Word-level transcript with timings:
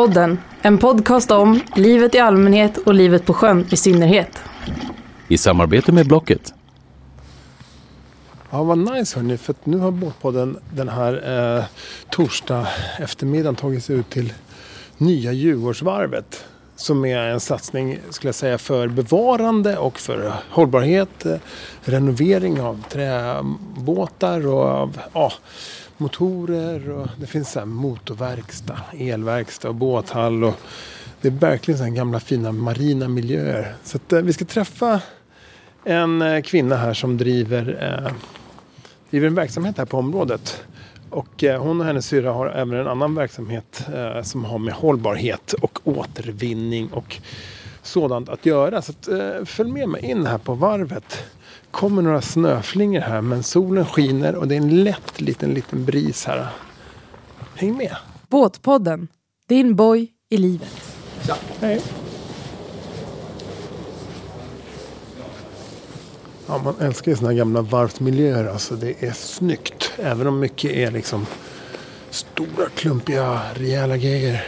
Båtpodden, 0.00 0.38
en 0.62 0.78
podcast 0.78 1.30
om 1.30 1.60
livet 1.76 2.14
i 2.14 2.18
allmänhet 2.18 2.76
och 2.76 2.94
livet 2.94 3.26
på 3.26 3.34
sjön 3.34 3.66
i 3.70 3.76
synnerhet. 3.76 4.42
I 5.28 5.38
samarbete 5.38 5.92
med 5.92 6.06
Blocket. 6.06 6.54
Ja, 8.50 8.62
vad 8.62 8.78
nice 8.78 9.16
hörni, 9.18 9.36
för 9.36 9.52
att 9.52 9.66
nu 9.66 9.78
har 9.78 9.90
Båtpodden 9.90 10.58
den 10.74 10.88
här 10.88 11.56
eh, 11.58 11.64
torsdag 12.10 12.66
eftermiddagen 12.98 13.56
tagit 13.56 13.84
sig 13.84 13.96
ut 13.96 14.10
till 14.10 14.32
nya 14.98 15.32
Djurgårdsvarvet. 15.32 16.44
Som 16.76 17.04
är 17.04 17.18
en 17.18 17.40
satsning, 17.40 17.98
skulle 18.10 18.28
jag 18.28 18.34
säga, 18.34 18.58
för 18.58 18.88
bevarande 18.88 19.78
och 19.78 19.98
för 19.98 20.32
hållbarhet. 20.50 21.26
Eh, 21.26 21.36
renovering 21.82 22.60
av 22.60 22.84
träbåtar 22.88 24.46
och 24.46 24.64
av 24.64 24.98
ja, 25.12 25.32
motorer. 26.00 26.90
Och 26.90 27.08
det 27.20 27.26
finns 27.26 27.52
så 27.52 27.66
motorverkstad, 27.66 28.80
elverkstad 28.98 29.68
och 29.68 29.74
båthall. 29.74 30.44
Och 30.44 30.54
det 31.20 31.28
är 31.28 31.32
verkligen 31.32 31.78
så 31.78 31.84
här 31.84 31.90
gamla 31.90 32.20
fina 32.20 32.52
marina 32.52 33.08
miljöer. 33.08 33.74
Så 33.84 33.96
att, 33.96 34.12
eh, 34.12 34.20
vi 34.20 34.32
ska 34.32 34.44
träffa 34.44 35.00
en 35.84 36.22
eh, 36.22 36.42
kvinna 36.42 36.76
här 36.76 36.94
som 36.94 37.16
driver, 37.16 37.78
eh, 38.06 38.12
driver 39.10 39.26
en 39.26 39.34
verksamhet 39.34 39.78
här 39.78 39.84
på 39.84 39.98
området. 39.98 40.62
Och 41.10 41.44
eh, 41.44 41.62
hon 41.62 41.80
och 41.80 41.86
hennes 41.86 42.06
syrra 42.06 42.32
har 42.32 42.46
även 42.46 42.80
en 42.80 42.88
annan 42.88 43.14
verksamhet 43.14 43.86
eh, 43.94 44.22
som 44.22 44.44
har 44.44 44.58
med 44.58 44.74
hållbarhet 44.74 45.52
och 45.52 45.78
återvinning 45.84 46.88
och 46.92 47.16
sådant 47.82 48.28
att 48.28 48.46
göra. 48.46 48.82
Så 48.82 48.92
att, 48.92 49.08
eh, 49.08 49.44
följ 49.44 49.70
med 49.70 49.88
mig 49.88 50.04
in 50.04 50.26
här 50.26 50.38
på 50.38 50.54
varvet 50.54 51.24
kommer 51.70 52.02
några 52.02 52.22
snöflingor 52.22 53.00
här 53.00 53.20
men 53.20 53.42
solen 53.42 53.86
skiner 53.86 54.34
och 54.34 54.48
det 54.48 54.54
är 54.54 54.60
en 54.60 54.84
lätt 54.84 55.20
liten, 55.20 55.54
liten 55.54 55.84
bris 55.84 56.24
här. 56.24 56.46
Häng 57.54 57.76
med! 57.76 57.96
Båtpodden, 58.28 59.08
din 59.48 59.76
boj 59.76 60.12
i 60.28 60.36
livet. 60.36 60.96
Ja, 61.28 61.36
hej! 61.60 61.82
Ja, 66.46 66.60
man 66.64 66.74
älskar 66.80 67.12
ju 67.12 67.16
såna 67.16 67.28
här 67.28 67.36
gamla 67.36 67.62
varvsmiljöer. 67.62 68.44
Alltså, 68.44 68.74
det 68.74 69.02
är 69.02 69.12
snyggt. 69.12 69.92
Även 69.96 70.26
om 70.26 70.38
mycket 70.38 70.70
är 70.70 70.90
liksom 70.90 71.26
stora, 72.10 72.68
klumpiga, 72.74 73.40
rejäla 73.54 73.96
grejer. 73.96 74.44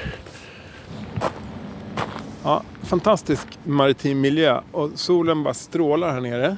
Ja, 2.43 2.63
fantastisk 2.83 3.49
maritim 3.65 4.21
miljö. 4.21 4.61
Och 4.73 4.91
solen 4.95 5.43
bara 5.43 5.55
strålar 5.55 6.13
här 6.13 6.21
nere. 6.21 6.57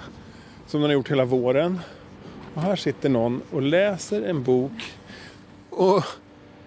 Som 0.67 0.81
den 0.81 0.91
har 0.91 0.95
gjort 0.95 1.11
hela 1.11 1.25
våren. 1.25 1.81
Och 2.55 2.63
här 2.63 2.77
sitter 2.77 3.09
någon 3.09 3.43
och 3.53 3.63
läser 3.63 4.23
en 4.23 4.43
bok. 4.43 4.73
Och 5.71 6.05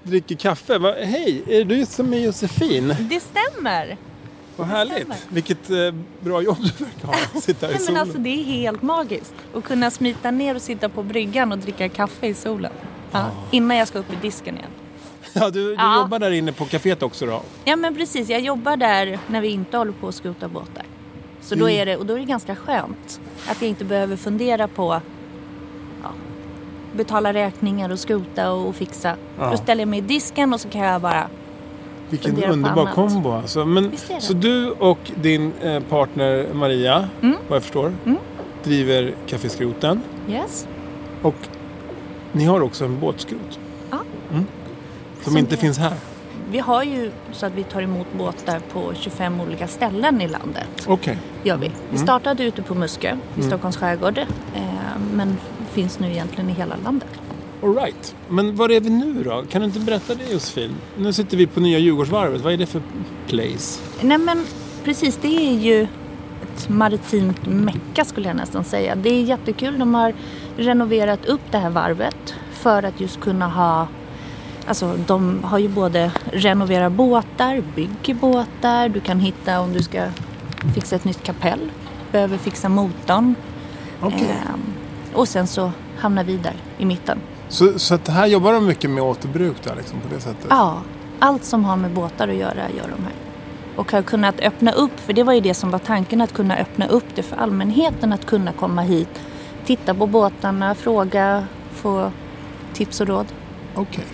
dricker 0.03 0.35
kaffe. 0.35 0.77
Va, 0.77 0.93
Hej, 1.03 1.43
är 1.47 1.57
det 1.65 1.75
du 1.75 1.85
som 1.85 2.13
är 2.13 2.17
Josefin? 2.19 2.95
Det 2.99 3.19
stämmer. 3.19 3.97
Vad 4.55 4.67
härligt. 4.67 5.07
Vilket 5.29 5.69
eh, 5.69 5.77
bra 6.19 6.41
jobb 6.41 6.57
du 6.77 6.83
verkar 6.85 7.07
ha. 7.07 7.41
Sitta 7.41 7.65
i 7.65 7.69
Nej, 7.69 7.77
men 7.79 7.85
solen. 7.85 8.01
alltså, 8.01 8.17
det 8.17 8.29
är 8.29 8.43
helt 8.43 8.81
magiskt 8.81 9.33
att 9.55 9.63
kunna 9.63 9.91
smita 9.91 10.31
ner 10.31 10.55
och 10.55 10.61
sitta 10.61 10.89
på 10.89 11.03
bryggan 11.03 11.51
och 11.51 11.57
dricka 11.57 11.89
kaffe 11.89 12.27
i 12.27 12.33
solen. 12.33 12.71
Ja, 13.11 13.31
innan 13.51 13.77
jag 13.77 13.87
ska 13.87 13.99
upp 13.99 14.13
i 14.13 14.15
disken 14.21 14.57
igen. 14.57 14.69
Ja, 15.33 15.49
du, 15.49 15.63
du 15.67 15.73
Ja. 15.73 16.01
jobbar 16.01 16.19
där 16.19 16.31
inne 16.31 16.51
på 16.51 16.65
kaféet 16.65 17.03
också 17.03 17.25
då? 17.25 17.41
Ja 17.65 17.75
men 17.75 17.95
precis, 17.95 18.29
jag 18.29 18.41
jobbar 18.41 18.77
där 18.77 19.19
när 19.27 19.41
vi 19.41 19.47
inte 19.47 19.77
håller 19.77 19.91
på 19.91 20.07
att 20.07 20.15
skota 20.15 20.47
båtar. 20.47 20.85
Så 21.47 21.55
då 21.55 21.69
är 21.69 21.85
det, 21.85 21.97
och 21.97 22.05
då 22.05 22.13
är 22.13 22.19
det 22.19 22.25
ganska 22.25 22.55
skönt 22.55 23.21
att 23.49 23.61
jag 23.61 23.69
inte 23.69 23.85
behöver 23.85 24.15
fundera 24.15 24.67
på 24.67 25.01
ja, 26.03 26.09
betala 26.93 27.33
räkningar 27.33 27.89
och 27.89 27.99
skota 27.99 28.51
och 28.51 28.75
fixa. 28.75 29.15
Ja. 29.39 29.51
Då 29.51 29.57
ställer 29.57 29.81
jag 29.81 29.87
mig 29.87 29.99
i 29.99 30.01
disken 30.01 30.53
och 30.53 30.61
så 30.61 30.69
kan 30.69 30.81
jag 30.81 31.01
bara 31.01 31.27
Vilken 32.09 32.31
Fundera 32.31 32.47
på 32.47 32.53
underbar 32.53 32.81
annat. 32.81 32.95
kombo 32.95 33.31
alltså. 33.31 33.65
Men, 33.65 33.89
Visst 33.89 34.09
är 34.09 34.15
det? 34.15 34.21
så 34.21 34.33
du 34.33 34.71
och 34.71 35.11
din 35.15 35.53
eh, 35.61 35.79
partner 35.83 36.47
Maria, 36.53 37.09
Mm. 37.21 37.37
vad 37.47 37.55
jag 37.55 37.63
förstår, 37.63 37.93
Mm. 38.05 38.17
driver 38.63 39.13
Café 39.27 39.49
Skroten. 39.49 40.01
yes. 40.29 40.67
Och 41.21 41.35
ni 42.31 42.45
har 42.45 42.61
också 42.61 42.85
en 42.85 42.99
båtskrot. 42.99 43.59
Ja. 43.91 43.97
Mm. 44.31 44.45
Som, 45.23 45.31
Som 45.31 45.37
inte 45.37 45.55
är- 45.55 45.57
finns 45.57 45.77
här. 45.77 45.93
Vi 46.51 46.59
har 46.59 46.83
ju 46.83 47.11
så 47.31 47.45
att 47.45 47.53
vi 47.53 47.63
tar 47.63 47.81
emot 47.81 48.07
båtar 48.17 48.59
på 48.73 48.93
25 48.93 49.41
olika 49.41 49.67
ställen 49.67 50.21
i 50.21 50.27
landet. 50.27 50.67
Okej. 50.87 51.17
gör 51.43 51.57
vi. 51.57 51.71
Vi 51.89 51.97
startade 51.97 52.43
ute 52.43 52.61
på 52.61 52.75
Muskö 52.75 53.07
i 53.07 53.11
Mm. 53.35 53.47
Stockholms 53.47 53.77
skärgård. 53.77 54.17
Eh, 54.17 54.63
men 55.13 55.37
finns 55.71 55.99
nu 55.99 56.11
egentligen 56.11 56.49
i 56.49 56.53
hela 56.53 56.75
landet. 56.83 57.09
All 57.63 57.75
right. 57.75 58.15
Men 58.29 58.55
var 58.55 58.69
är 58.71 58.79
vi 58.79 58.89
nu 58.89 59.23
då? 59.23 59.43
Kan 59.49 59.61
du 59.61 59.67
inte 59.67 59.79
berätta 59.79 60.15
det 60.15 60.31
Josefin? 60.33 60.71
Nu 60.97 61.13
sitter 61.13 61.37
vi 61.37 61.47
på 61.47 61.59
nya 61.59 61.79
Djurgårdsvarvet. 61.79 62.41
Vad 62.41 62.53
är 62.53 62.57
det 62.57 62.65
för 62.65 62.81
place? 63.27 63.81
Nej 64.01 64.17
men 64.17 64.45
precis, 64.83 65.17
det 65.21 65.27
är 65.27 65.53
ju 65.59 65.87
ett 66.43 66.69
maritimt 66.69 67.45
mecka 67.45 68.05
skulle 68.05 68.27
jag 68.27 68.35
nästan 68.37 68.63
säga. 68.63 68.95
Det 68.95 69.09
är 69.09 69.21
jättekul. 69.23 69.79
De 69.79 69.95
har 69.95 70.13
renoverat 70.57 71.25
upp 71.25 71.41
det 71.51 71.57
här 71.57 71.69
varvet 71.69 72.35
för 72.51 72.83
att 72.83 73.01
just 73.01 73.19
kunna 73.19 73.47
ha 73.47 73.87
Alltså 74.67 74.97
de 75.07 75.43
har 75.43 75.57
ju 75.59 75.67
både 75.67 76.11
renoverat 76.31 76.91
båtar, 76.91 77.63
bygger 77.75 78.13
båtar, 78.13 78.89
du 78.89 78.99
kan 78.99 79.19
hitta 79.19 79.59
om 79.59 79.73
du 79.73 79.83
ska 79.83 80.05
fixa 80.75 80.95
ett 80.95 81.05
nytt 81.05 81.23
kapell, 81.23 81.71
behöver 82.11 82.37
fixa 82.37 82.69
motorn. 82.69 83.35
Okej. 84.01 84.29
Ehm, 84.29 84.61
och 85.13 85.27
sen 85.27 85.47
så 85.47 85.71
hamnar 85.97 86.23
vi 86.23 86.37
där 86.37 86.55
i 86.77 86.85
mitten. 86.85 87.19
Så, 87.49 87.79
så 87.79 87.95
att 87.95 88.07
här 88.07 88.27
jobbar 88.27 88.53
de 88.53 88.65
mycket 88.65 88.89
med 88.89 89.03
återbruk 89.03 89.55
då, 89.63 89.69
liksom, 89.77 89.99
på 89.99 90.15
det 90.15 90.21
sättet? 90.21 90.47
Ja, 90.49 90.81
allt 91.19 91.43
som 91.43 91.65
har 91.65 91.75
med 91.75 91.91
båtar 91.91 92.27
att 92.27 92.35
göra 92.35 92.69
gör 92.77 92.87
de 92.97 93.03
här. 93.03 93.13
Och 93.75 93.91
har 93.91 94.01
kunnat 94.01 94.39
öppna 94.39 94.71
upp, 94.71 94.99
för 94.99 95.13
det 95.13 95.23
var 95.23 95.33
ju 95.33 95.41
det 95.41 95.53
som 95.53 95.71
var 95.71 95.79
tanken, 95.79 96.21
att 96.21 96.33
kunna 96.33 96.55
öppna 96.57 96.87
upp 96.87 97.05
det 97.15 97.23
för 97.23 97.35
allmänheten 97.35 98.13
att 98.13 98.25
kunna 98.25 98.53
komma 98.53 98.81
hit, 98.81 99.21
titta 99.65 99.93
på 99.93 100.07
båtarna, 100.07 100.75
fråga, 100.75 101.45
få 101.73 102.11
tips 102.73 103.01
och 103.01 103.07
råd. 103.07 103.25
Okej. 103.75 104.05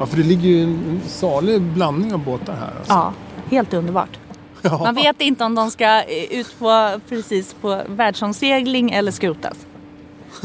Ja, 0.00 0.06
för 0.06 0.16
det 0.16 0.22
ligger 0.22 0.48
ju 0.48 0.62
en 0.62 1.00
salig 1.06 1.62
blandning 1.62 2.12
av 2.14 2.24
båtar 2.24 2.52
här. 2.54 2.72
Alltså. 2.78 2.92
Ja, 2.92 3.12
helt 3.50 3.74
underbart. 3.74 4.08
Ja. 4.62 4.78
Man 4.78 4.94
vet 4.94 5.20
inte 5.20 5.44
om 5.44 5.54
de 5.54 5.70
ska 5.70 5.84
eh, 6.02 6.24
ut 6.40 6.58
på, 6.58 7.00
precis 7.08 7.54
på 7.54 7.82
världsomsegling 7.88 8.90
eller 8.90 9.12
skrotas. 9.12 9.56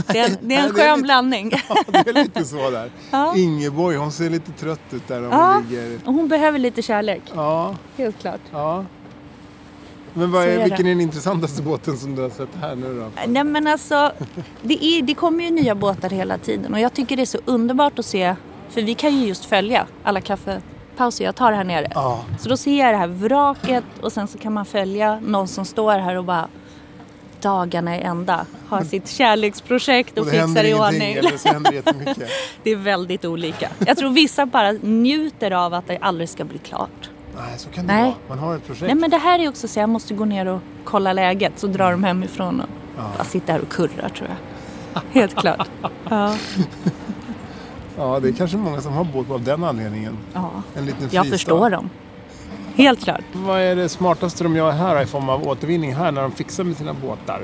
Det 0.07 0.19
är, 0.19 0.29
det 0.41 0.55
är 0.55 0.59
en 0.67 0.73
det 0.73 0.81
är 0.81 0.85
skön 0.87 0.95
lite- 0.95 1.01
blandning. 1.03 1.49
det 1.87 2.09
är 2.09 2.13
lite 2.13 2.45
så 2.45 2.69
där. 2.69 2.89
Ja. 3.11 3.35
Ingeborg, 3.37 3.97
hon 3.97 4.11
ser 4.11 4.29
lite 4.29 4.51
trött 4.51 4.79
ut 4.91 5.07
där 5.07 5.17
om 5.23 5.29
Ja. 5.31 5.53
hon 5.53 5.63
ligger. 5.69 5.99
Hon 6.05 6.27
behöver 6.27 6.59
lite 6.59 6.81
kärlek, 6.81 7.21
Ja, 7.35 7.75
helt 7.97 8.19
klart. 8.21 8.41
ja. 8.51 8.85
Men 10.13 10.31
vad 10.31 10.43
är, 10.43 10.63
vilken 10.63 10.85
är 10.85 10.89
den 10.89 11.01
intressantaste 11.01 11.61
båten 11.61 11.97
som 11.97 12.15
du 12.15 12.21
har 12.21 12.29
sett 12.29 12.49
här 12.61 12.75
nu 12.75 12.99
då? 12.99 13.09
Nej 13.27 13.43
men 13.43 13.67
alltså, 13.67 14.11
det, 14.61 14.83
är, 14.85 15.01
det 15.01 15.13
kommer 15.13 15.43
ju 15.43 15.49
nya 15.51 15.75
båtar 15.75 16.09
hela 16.09 16.37
tiden 16.37 16.73
och 16.73 16.79
jag 16.79 16.93
tycker 16.93 17.15
det 17.15 17.23
är 17.23 17.25
så 17.25 17.39
underbart 17.45 17.99
att 17.99 18.05
se, 18.05 18.35
för 18.69 18.81
vi 18.81 18.93
kan 18.95 19.17
ju 19.19 19.27
just 19.27 19.45
följa 19.45 19.87
alla 20.03 20.21
kaffepauser 20.21 21.25
jag 21.25 21.35
tar 21.35 21.51
här 21.51 21.63
nere. 21.63 21.91
Ja, 21.95 22.19
Så 22.39 22.49
då 22.49 22.57
ser 22.57 22.79
jag 22.79 22.93
det 22.93 22.97
här 22.97 23.07
vraket 23.07 23.83
och 24.01 24.11
sen 24.11 24.27
så 24.27 24.37
kan 24.37 24.53
man 24.53 24.65
följa 24.65 25.19
någon 25.19 25.47
som 25.47 25.65
står 25.65 25.99
här 25.99 26.15
och 26.15 26.23
bara 26.23 26.47
dagarna 27.41 27.97
i 27.97 28.01
ända 28.01 28.45
har 28.67 28.83
sitt 28.83 29.09
kärleksprojekt 29.09 30.17
och, 30.17 30.25
och 30.25 30.31
fixar 30.31 30.63
i 30.63 30.73
ordning. 30.73 31.15
det. 31.15 32.27
Det 32.63 32.71
är 32.71 32.75
väldigt 32.75 33.25
olika. 33.25 33.69
Jag 33.87 33.97
tror 33.97 34.09
vissa 34.09 34.45
bara 34.45 34.71
njuter 34.71 35.51
av 35.51 35.73
att 35.73 35.87
det 35.87 35.97
aldrig 36.01 36.29
ska 36.29 36.43
bli 36.43 36.57
klart. 36.57 37.09
Nej, 37.37 37.57
så 37.57 37.69
kan 37.69 37.87
det 37.87 37.93
Nej. 37.93 38.03
vara. 38.03 38.13
Man 38.27 38.39
har 38.39 38.55
ett 38.55 38.65
projekt. 38.65 38.85
Nej 38.85 38.95
men 38.95 39.09
det 39.09 39.17
här 39.17 39.39
är 39.39 39.49
också 39.49 39.67
så 39.67 39.79
jag 39.79 39.89
måste 39.89 40.13
gå 40.13 40.25
ner 40.25 40.45
och 40.45 40.61
kolla 40.83 41.13
läget 41.13 41.59
så 41.59 41.67
drar 41.67 41.91
de 41.91 42.03
hemifrån 42.03 42.61
och 42.61 42.69
bara 43.17 43.23
sitter 43.23 43.53
här 43.53 43.61
och 43.61 43.69
kurrar 43.69 44.09
tror 44.09 44.29
jag. 44.29 45.01
Helt 45.21 45.35
klart. 45.35 45.69
Ja. 46.09 46.35
Ja, 47.97 48.19
det 48.19 48.27
är 48.29 48.33
kanske 48.33 48.57
många 48.57 48.81
som 48.81 48.93
har 48.93 49.03
båt 49.03 49.29
av 49.31 49.43
den 49.43 49.63
anledningen. 49.63 50.17
ja. 50.33 50.51
En 50.75 50.85
liten 50.85 51.01
Jag 51.01 51.11
fristad. 51.11 51.37
förstår 51.37 51.69
dem. 51.69 51.89
Helt 52.75 53.03
klart. 53.03 53.21
Vad 53.33 53.61
är 53.61 53.75
det 53.75 53.89
smartaste 53.89 54.43
de 54.43 54.55
gör 54.55 54.71
här 54.71 55.03
i 55.03 55.05
form 55.05 55.29
av 55.29 55.47
återvinning 55.47 55.95
här 55.95 56.11
när 56.11 56.21
de 56.21 56.31
fixar 56.31 56.63
med 56.63 56.77
sina 56.77 56.93
båtar? 56.93 57.41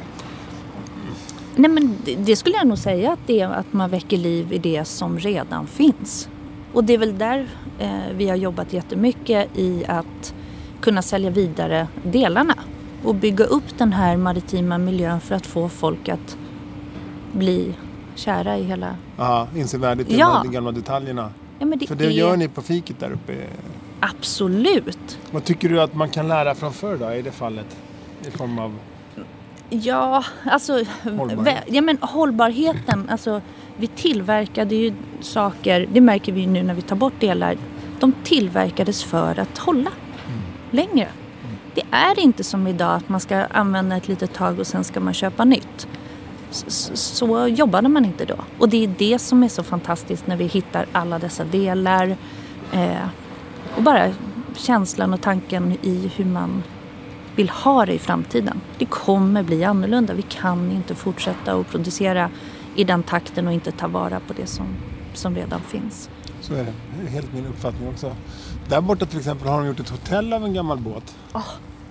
Nej 1.55 1.71
men 1.71 1.95
det, 2.05 2.15
det 2.15 2.35
skulle 2.35 2.55
jag 2.55 2.67
nog 2.67 2.77
säga 2.77 3.11
att 3.11 3.19
det 3.25 3.39
är 3.41 3.47
att 3.47 3.73
man 3.73 3.89
väcker 3.89 4.17
liv 4.17 4.53
i 4.53 4.57
det 4.57 4.85
som 4.85 5.19
redan 5.19 5.67
finns. 5.67 6.29
Och 6.73 6.83
det 6.83 6.93
är 6.93 6.97
väl 6.97 7.17
där 7.17 7.47
eh, 7.79 7.89
vi 8.15 8.29
har 8.29 8.35
jobbat 8.35 8.73
jättemycket 8.73 9.47
i 9.57 9.85
att 9.87 10.33
kunna 10.81 11.01
sälja 11.01 11.29
vidare 11.29 11.87
delarna 12.03 12.55
och 13.03 13.15
bygga 13.15 13.45
upp 13.45 13.77
den 13.77 13.93
här 13.93 14.17
maritima 14.17 14.77
miljön 14.77 15.21
för 15.21 15.35
att 15.35 15.45
få 15.45 15.69
folk 15.69 16.09
att 16.09 16.37
bli 17.31 17.73
kära 18.21 18.57
i 18.57 18.63
hela... 18.63 18.95
Ja, 19.17 19.47
inse 19.55 19.77
värdet 19.77 20.09
i 20.09 20.17
Ja. 20.17 20.41
de 20.43 20.51
gamla 20.51 20.71
detaljerna. 20.71 21.29
Ja, 21.59 21.65
men 21.65 21.79
det 21.79 21.87
För 21.87 21.95
det 21.95 22.05
är 22.05 22.09
gör 22.09 22.37
ni 22.37 22.47
på 22.47 22.61
fiket 22.61 22.99
där 22.99 23.11
uppe. 23.11 23.33
absolut. 23.99 25.19
Vad 25.31 25.43
tycker 25.43 25.69
du 25.69 25.81
att 25.81 25.95
man 25.95 26.09
kan 26.09 26.27
lära 26.27 26.55
från 26.55 26.73
förr 26.73 26.97
då 26.97 27.11
i 27.13 27.21
det 27.21 27.31
fallet? 27.31 27.77
I 28.27 28.31
form 28.31 28.59
av... 28.59 28.75
Ja, 29.69 30.23
alltså 30.45 30.83
Hållbarhet. 31.03 31.63
ja, 31.67 31.81
men 31.81 31.97
hållbarheten. 32.01 33.07
Alltså, 33.11 33.41
vi 33.77 33.87
tillverkade 33.87 34.75
ju 34.75 34.93
saker, 35.21 35.87
det 35.93 36.01
märker 36.01 36.31
vi 36.31 36.47
nu 36.47 36.63
när 36.63 36.73
vi 36.73 36.81
tar 36.81 36.95
bort 36.95 37.19
delar, 37.19 37.57
de 37.99 38.13
tillverkades 38.23 39.03
för 39.03 39.39
att 39.39 39.57
hålla 39.57 39.89
längre. 40.71 41.07
Det 41.75 41.81
är 41.91 42.19
inte 42.19 42.43
som 42.43 42.67
idag 42.67 42.95
att 42.95 43.09
man 43.09 43.19
ska 43.19 43.37
använda 43.45 43.95
ett 43.97 44.07
litet 44.07 44.33
tag 44.33 44.59
och 44.59 44.67
sen 44.67 44.83
ska 44.83 44.99
man 44.99 45.13
köpa 45.13 45.45
nytt. 45.45 45.87
Så 46.51 47.47
jobbade 47.47 47.89
man 47.89 48.05
inte 48.05 48.25
då. 48.25 48.35
Och 48.57 48.69
det 48.69 48.83
är 48.83 48.93
det 48.97 49.19
som 49.19 49.43
är 49.43 49.47
så 49.47 49.63
fantastiskt 49.63 50.27
när 50.27 50.35
vi 50.37 50.45
hittar 50.45 50.85
alla 50.91 51.19
dessa 51.19 51.43
delar. 51.43 52.17
Eh, 52.73 53.07
och 53.75 53.83
bara 53.83 54.11
känslan 54.55 55.13
och 55.13 55.21
tanken 55.21 55.77
i 55.81 56.11
hur 56.15 56.25
man 56.25 56.63
vill 57.35 57.49
ha 57.49 57.85
det 57.85 57.93
i 57.93 57.99
framtiden. 57.99 58.61
Det 58.77 58.85
kommer 58.85 59.43
bli 59.43 59.63
annorlunda. 59.63 60.13
Vi 60.13 60.21
kan 60.21 60.71
inte 60.71 60.95
fortsätta 60.95 61.53
att 61.53 61.69
producera 61.69 62.29
i 62.75 62.83
den 62.83 63.03
takten 63.03 63.47
och 63.47 63.53
inte 63.53 63.71
ta 63.71 63.87
vara 63.87 64.19
på 64.19 64.33
det 64.33 64.45
som, 64.45 64.65
som 65.13 65.35
redan 65.35 65.61
finns. 65.61 66.09
Så 66.41 66.53
är 66.53 66.63
det. 66.63 66.73
Det 67.01 67.07
är 67.07 67.11
helt 67.11 67.33
min 67.33 67.45
uppfattning 67.45 67.89
också. 67.89 68.15
Där 68.69 68.81
borta 68.81 69.05
till 69.05 69.19
exempel 69.19 69.47
har 69.47 69.57
de 69.57 69.67
gjort 69.67 69.79
ett 69.79 69.89
hotell 69.89 70.33
av 70.33 70.45
en 70.45 70.53
gammal 70.53 70.77
båt. 70.77 71.15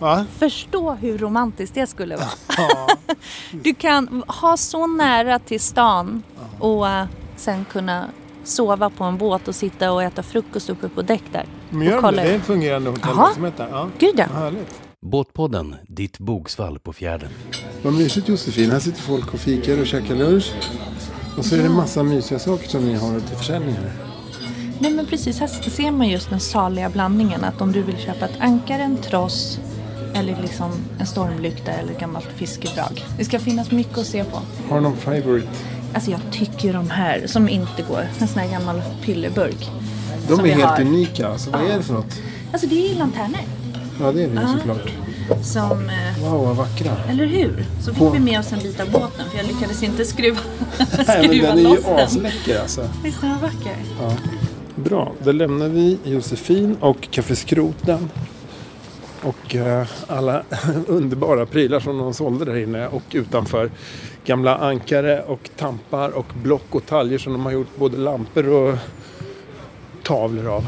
Va? 0.01 0.27
Förstå 0.39 0.91
hur 0.95 1.19
romantiskt 1.19 1.75
det 1.75 1.87
skulle 1.87 2.17
vara. 2.17 2.29
Ja. 2.57 2.89
Du 3.53 3.75
kan 3.75 4.23
ha 4.27 4.57
så 4.57 4.87
nära 4.87 5.39
till 5.39 5.61
stan 5.61 6.23
och 6.59 6.89
eh, 6.89 7.07
sen 7.37 7.65
kunna 7.65 8.05
sova 8.45 8.91
på 8.91 9.05
en 9.05 9.19
båt 9.19 9.49
och 9.49 9.55
sitta 9.55 9.93
och 9.93 10.03
äta 10.03 10.23
frukost 10.23 10.71
uppe 10.71 10.89
på 10.89 11.03
däck 11.03 11.23
där. 11.33 11.45
Men 11.71 11.87
gör 11.87 12.01
kolla 12.01 12.23
det? 12.23 12.29
Det 12.29 12.31
är 12.31 12.35
en 12.35 12.43
fungerande 12.43 12.91
hotellverksamhet 12.91 13.57
där. 13.57 13.69
Ja. 13.71 13.89
Gud 13.99 14.15
ja. 14.17 14.27
Härligt. 14.35 14.81
Båtpodden, 15.07 15.77
ditt 15.89 16.19
bogsvall 16.19 16.79
på 16.79 16.93
fjärden. 16.93 17.29
Vad 17.83 17.93
mysigt 17.93 18.29
Josefin. 18.29 18.71
Här 18.71 18.81
sitter 18.81 19.03
folk 19.03 19.35
och 19.35 19.41
fikar 19.41 19.81
och 19.81 19.87
käkar 19.87 20.15
lunch. 20.15 20.53
Och 21.39 21.45
så 21.45 21.57
är 21.57 21.63
det 21.63 21.69
massa 21.69 22.03
mysiga 22.03 22.39
saker 22.39 22.69
som 22.69 22.85
ni 22.85 22.95
har 22.95 23.21
till 23.21 23.37
försäljning 23.37 23.75
här. 23.75 23.93
Nej 24.79 24.93
men 24.93 25.07
precis, 25.07 25.41
här 25.41 25.47
ser 25.47 25.91
man 25.91 26.09
just 26.09 26.31
den 26.31 26.41
saliga 26.41 26.91
blandningen. 26.91 27.45
Att 27.45 27.61
om 27.61 27.73
du 27.73 27.83
vill 27.83 27.99
köpa 27.99 28.25
ett 28.25 28.41
ankare, 28.41 28.83
en 28.83 28.97
tross 28.97 29.59
eller 30.15 30.37
liksom 30.43 30.71
en 31.01 31.07
stormlykta 31.07 31.71
eller 31.73 31.93
ett 31.93 32.01
gammalt 32.01 32.29
fiskedrag. 32.37 33.05
Det 33.19 33.25
ska 33.25 33.39
finnas 33.39 33.71
mycket 33.71 33.99
att 33.99 34.07
se 34.07 34.25
på. 34.25 34.39
Har 34.69 34.77
du 34.77 34.83
någon 34.83 34.97
favorite? 34.97 35.49
Alltså 35.95 36.11
jag 36.11 36.21
tycker 36.33 36.73
de 36.73 36.91
här 36.91 37.23
som 37.27 37.49
inte 37.49 37.83
går. 37.83 38.07
En 38.19 38.29
sån 38.29 38.39
här 38.39 38.51
gammal 38.51 38.83
pillerburk. 39.05 39.71
De 40.29 40.41
är 40.41 40.45
helt 40.45 40.63
har. 40.63 40.81
unika. 40.81 41.29
Alltså, 41.29 41.51
vad 41.51 41.61
är 41.71 41.77
det 41.77 41.83
för 41.83 41.95
något? 41.95 42.21
Alltså 42.53 42.67
det 42.69 42.91
är 42.93 42.95
lanterner. 42.95 43.41
Ja, 44.01 44.13
det 44.13 44.23
är 44.23 44.29
det 44.29 44.35
ju 44.35 44.41
Ja. 44.41 44.55
såklart. 44.59 44.93
Som, 45.43 45.89
eh, 45.91 46.31
Wow, 46.31 46.47
vad 46.47 46.57
vackra. 46.57 46.93
eller 47.09 47.27
hur? 47.27 47.65
Så 47.85 47.91
fick 47.91 47.99
På- 47.99 48.11
vi 48.11 48.19
med 48.19 48.41
oss 48.41 48.53
en 48.53 48.59
bit 48.59 48.81
av 48.81 48.91
båten 48.91 49.25
för 49.31 49.39
jag 49.39 49.47
lyckades 49.47 49.83
inte 49.83 50.05
skruva, 50.05 50.39
Nej, 50.79 50.87
men 50.97 51.07
skruva 51.29 51.49
den 51.55 51.67
är 51.67 51.71
ju 51.71 51.85
asläcker 51.87 52.61
alltså. 52.61 52.89
Visst 53.05 53.23
är 53.23 53.27
den 53.29 53.39
vacker? 53.41 53.77
Bra, 54.77 55.13
då 55.25 55.33
lämnar 55.33 55.69
vi 55.69 55.99
Josefin 56.05 56.77
och 56.81 57.09
Café 57.11 57.37
Skroten. 57.37 58.11
Och 59.23 59.57
eh, 59.57 59.87
alla 60.07 60.43
underbara 60.87 61.47
prylar 61.47 61.81
som 61.81 61.99
de 61.99 62.15
sålde 62.15 62.45
där 62.45 62.57
inne 62.57 62.89
och 62.89 63.03
utanför. 63.13 63.71
Gamla 64.25 64.57
ankare 64.57 65.23
och 65.23 65.51
tampar 65.57 66.11
och 66.11 66.27
block 66.43 66.75
och 66.75 66.87
taljer 66.87 67.19
som 67.19 67.33
de 67.33 67.45
har 67.45 67.53
gjort 67.53 67.77
både 67.77 67.97
lampor 67.97 68.49
och 68.49 68.79
tavlor 70.03 70.47
av. 70.47 70.67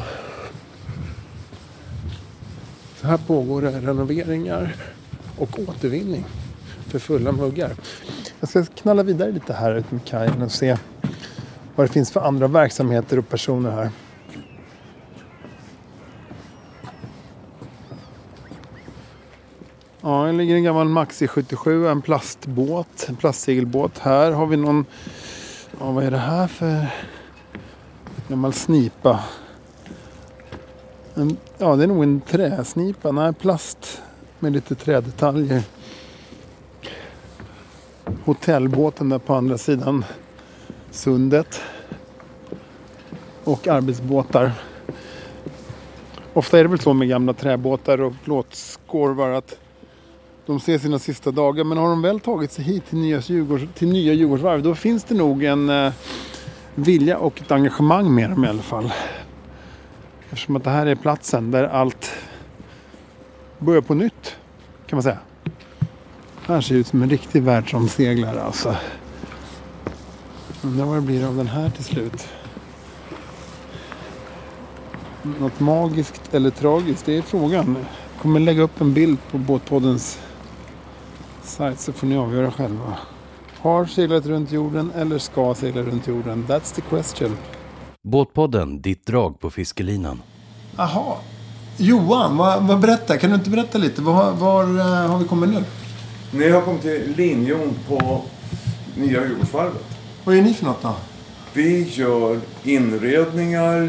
Så 3.01 3.07
här 3.07 3.19
pågår 3.27 3.63
det 3.63 3.71
renoveringar 3.71 4.77
och 5.39 5.59
återvinning 5.69 6.25
för 6.87 6.99
fulla 6.99 7.33
muggar. 7.33 7.73
Jag 8.41 8.49
ska 8.49 8.65
knalla 8.65 9.03
vidare 9.03 9.33
lite 9.33 9.53
här 9.53 9.75
ut 9.75 9.91
med 9.91 10.05
kajen 10.05 10.43
och 10.43 10.53
se 10.53 10.77
vad 11.75 11.87
det 11.87 11.93
finns 11.93 12.11
för 12.11 12.21
andra 12.21 12.47
verksamheter 12.47 13.19
och 13.19 13.29
personer 13.29 13.71
här. 13.71 13.91
Ja, 20.05 20.25
här 20.25 20.33
ligger 20.33 20.55
en 20.55 20.63
gammal 20.63 20.89
Maxi 20.89 21.29
77, 21.29 21.89
en 21.89 22.03
plastbåt, 22.03 23.07
en 23.09 23.17
plastsegelbåt. 23.17 23.99
Här 23.99 24.31
har 24.31 24.47
vi 24.47 24.57
någon, 24.57 24.85
ja 25.81 25.91
vad 25.91 26.05
är 26.05 26.11
det 26.11 26.19
här 26.19 26.47
för 26.47 26.87
gammal 28.29 28.53
snipa? 28.53 29.25
En, 31.15 31.37
ja, 31.59 31.77
det 31.77 31.83
är 31.83 31.87
nog 31.87 32.03
en 32.03 32.21
träsnipa, 32.21 33.13
nej 33.13 33.33
plast 33.33 34.03
med 34.39 34.53
lite 34.53 34.75
trädetaljer. 34.75 35.63
Hotellbåten 38.25 39.09
där 39.09 39.19
på 39.19 39.35
andra 39.35 39.59
sidan 39.59 40.05
sundet. 40.91 41.61
Och 43.45 43.69
arbetsbåtar. 43.69 44.53
Ofta 46.33 46.59
är 46.59 46.63
det 46.63 46.71
väl 46.71 46.79
så 46.79 46.93
med 46.93 47.09
gamla 47.09 47.33
träbåtar 47.33 48.01
och 48.01 48.13
plåtskorvar 48.25 49.31
att 49.31 49.59
de 50.47 50.61
ser 50.61 50.79
sina 50.79 50.99
sista 50.99 51.31
dagar. 51.31 51.65
Men 51.65 51.79
har 51.79 51.89
de 51.89 52.03
väl 52.03 52.21
tagit 52.21 52.53
sig 52.53 52.65
hit 52.65 52.87
till 52.89 52.99
nya, 52.99 53.21
Djurgårds, 53.21 53.65
till 53.75 53.89
nya 53.89 54.13
Djurgårdsvarv 54.13 54.63
då 54.63 54.75
finns 54.75 55.05
det 55.05 55.15
nog 55.15 55.45
en 55.45 55.71
eh, 55.71 55.93
vilja 56.75 57.19
och 57.19 57.41
ett 57.41 57.51
engagemang 57.51 58.15
med 58.15 58.31
dem 58.31 58.45
i 58.45 58.49
alla 58.49 58.63
fall. 58.63 58.93
Eftersom 60.31 60.57
att 60.57 60.65
det 60.65 60.71
här 60.71 60.87
är 60.87 60.95
platsen 60.95 61.51
där 61.51 61.65
allt 61.65 62.11
börjar 63.59 63.81
på 63.81 63.95
nytt 63.95 64.37
kan 64.87 64.97
man 64.97 65.03
säga. 65.03 65.19
Det 66.47 66.53
här 66.53 66.61
ser 66.61 66.75
ut 66.75 66.87
som 66.87 67.03
en 67.03 67.11
riktig 67.11 67.43
världsomseglare 67.43 68.43
alltså. 68.43 68.77
Undrar 70.63 70.85
vad 70.85 70.97
det 70.97 71.01
blir 71.01 71.27
av 71.27 71.37
den 71.37 71.47
här 71.47 71.71
till 71.71 71.85
slut. 71.85 72.29
Något 75.23 75.61
magiskt 75.61 76.35
eller 76.35 76.51
tragiskt, 76.51 77.07
det 77.07 77.17
är 77.17 77.23
frågan. 77.23 77.77
Jag 78.13 78.23
kommer 78.23 78.41
lägga 78.41 78.63
upp 78.63 78.81
en 78.81 78.95
bild 78.95 79.19
på 79.31 79.39
Båtpoddens 79.39 80.19
sajt 81.45 81.81
så 81.81 81.93
får 81.93 82.07
ni 82.07 82.17
avgöra 82.17 82.51
själva. 82.51 82.97
Har 83.59 83.87
seglat 83.87 84.27
runt 84.27 84.53
jorden 84.53 84.93
eller 84.97 85.19
ska 85.19 85.55
segla 85.55 85.83
runt 85.83 86.07
jorden? 86.07 86.45
That's 86.49 86.75
the 86.75 86.81
question. 86.81 87.37
Båtpodden, 88.03 88.83
ditt 88.83 89.07
drag 89.07 89.41
på 89.41 89.51
fiskelinan. 89.51 90.23
Aha. 90.77 91.19
Johan, 91.77 92.37
vad, 92.37 92.63
vad 92.63 92.81
berätta? 92.81 93.19
Kan 93.19 93.31
du 93.31 93.37
inte 93.37 93.51
berätta 93.51 93.79
lite? 93.79 94.03
Var, 94.03 94.33
var 94.33 94.65
eh, 94.65 95.11
har 95.11 95.19
vi 95.19 95.25
kommit 95.25 95.51
nu? 95.51 95.65
Ni 96.31 96.51
har 96.51 96.61
kommit 96.61 96.83
till 96.83 97.15
linjon 97.17 97.75
på 97.89 98.23
Nya 98.97 99.27
Djurgårdsvarvet. 99.27 99.85
Vad 100.25 100.37
är 100.37 100.43
ni 100.43 100.55
för 100.55 100.65
något 100.65 100.83
då? 100.83 100.95
Vi 101.53 101.89
gör 101.89 102.41
inredningar, 102.65 103.83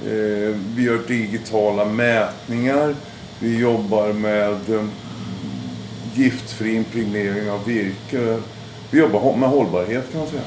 eh, 0.00 0.56
vi 0.74 0.82
gör 0.82 1.08
digitala 1.08 1.84
mätningar, 1.84 2.94
vi 3.38 3.58
jobbar 3.58 4.12
med 4.12 4.74
eh, 4.74 4.84
giftfri 6.14 6.74
impregnering 6.74 7.50
av 7.50 7.64
virke. 7.64 8.38
Vi 8.90 8.98
jobbar 9.00 9.36
med 9.36 9.48
hållbarhet 9.48 10.10
kan 10.12 10.20
man 10.20 10.28
säga. 10.28 10.42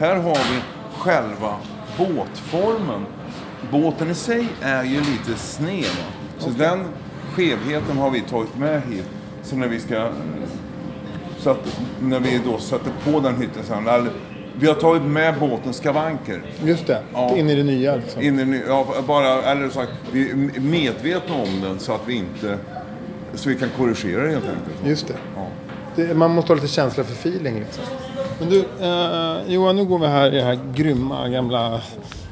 Här 0.00 0.16
har 0.16 0.34
vi 0.34 0.60
själva 0.98 1.56
båtformen. 1.98 3.06
Båten 3.72 4.10
i 4.10 4.14
sig 4.14 4.46
är 4.62 4.84
ju 4.84 4.96
lite 4.96 5.34
sned. 5.38 5.82
va? 5.84 6.04
Så 6.38 6.50
den 6.50 6.84
skevheten 7.34 7.96
har 7.96 8.10
vi 8.10 8.20
tagit 8.20 8.56
med 8.58 8.82
hit. 8.90 9.04
Så 9.42 9.56
när 9.56 9.68
vi 9.68 9.80
ska 9.80 10.10
så 11.38 11.50
att 11.50 11.80
när 12.00 12.20
vi 12.20 12.40
då 12.44 12.58
sätter 12.58 12.92
på 13.04 13.20
den 13.20 13.36
hytten 13.36 13.62
sen, 13.68 13.86
eller, 13.88 14.10
vi 14.60 14.66
har 14.66 14.74
tagit 14.74 15.02
med 15.02 15.38
båtens 15.40 15.76
skavanker. 15.76 16.42
Just 16.64 16.86
det, 16.86 17.02
Ja. 17.12 17.36
in 17.36 17.50
i 17.50 17.54
det 17.54 17.62
nya 17.62 17.96
liksom. 17.96 18.22
In 18.22 18.54
i, 18.54 18.62
ja, 18.68 18.86
bara, 19.06 19.42
eller 19.42 19.68
sagt, 19.68 19.92
vi 20.12 20.30
är 20.30 20.60
medvetna 20.60 21.34
om 21.34 21.60
den 21.62 21.78
så 21.78 21.92
att 21.92 22.00
vi 22.06 22.14
inte, 22.14 22.58
så 23.34 23.48
vi 23.48 23.56
kan 23.56 23.68
korrigera 23.76 24.22
det 24.22 24.28
helt 24.30 24.44
enkelt. 24.44 24.86
Just 24.86 25.08
det. 25.08 25.14
Ja. 25.36 25.46
det. 25.96 26.14
Man 26.14 26.30
måste 26.30 26.52
ha 26.52 26.54
lite 26.54 26.68
känsla 26.68 27.04
för 27.04 27.12
feeling 27.12 27.58
liksom. 27.58 27.84
Men 28.40 28.48
du, 28.48 28.64
eh, 28.80 29.52
Johan, 29.54 29.76
nu 29.76 29.84
går 29.84 29.98
vi 29.98 30.06
här 30.06 30.32
i 30.32 30.36
det 30.36 30.42
här 30.44 30.58
grymma 30.74 31.28
gamla 31.28 31.80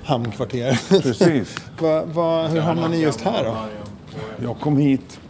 hamnkvarteret. 0.04 0.88
Precis. 0.88 1.56
va, 1.78 2.04
va, 2.04 2.46
hur 2.46 2.60
hamnade 2.60 2.88
ni 2.88 3.00
just 3.02 3.20
här 3.20 3.44
då? 3.44 3.56
Jag 4.44 4.60
kom 4.60 4.76
hit 4.76 5.20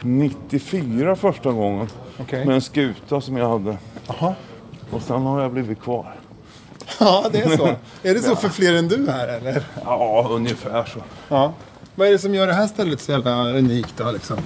94 0.00 1.16
första 1.16 1.52
gången 1.52 1.88
Okej. 2.20 2.46
med 2.46 2.54
en 2.54 2.60
skuta 2.60 3.20
som 3.20 3.36
jag 3.36 3.48
hade. 3.48 3.76
Jaha. 4.06 4.34
Och 4.90 5.02
sen 5.02 5.22
har 5.22 5.42
jag 5.42 5.52
blivit 5.52 5.80
kvar. 5.80 6.14
Ja, 7.00 7.26
det 7.32 7.40
är 7.40 7.56
så. 7.56 7.66
är 8.02 8.14
det 8.14 8.20
så 8.20 8.36
för 8.36 8.48
fler 8.48 8.74
än 8.74 8.88
du 8.88 9.10
här 9.10 9.28
eller? 9.28 9.62
Ja, 9.84 10.26
ungefär 10.30 10.84
så. 10.84 10.98
Ja. 11.28 11.52
Vad 11.94 12.08
är 12.08 12.12
det 12.12 12.18
som 12.18 12.34
gör 12.34 12.46
det 12.46 12.52
här 12.52 12.66
stället 12.66 13.00
så 13.00 13.12
jävla 13.12 13.48
unikt 13.48 13.94
då 13.96 14.10
liksom? 14.10 14.36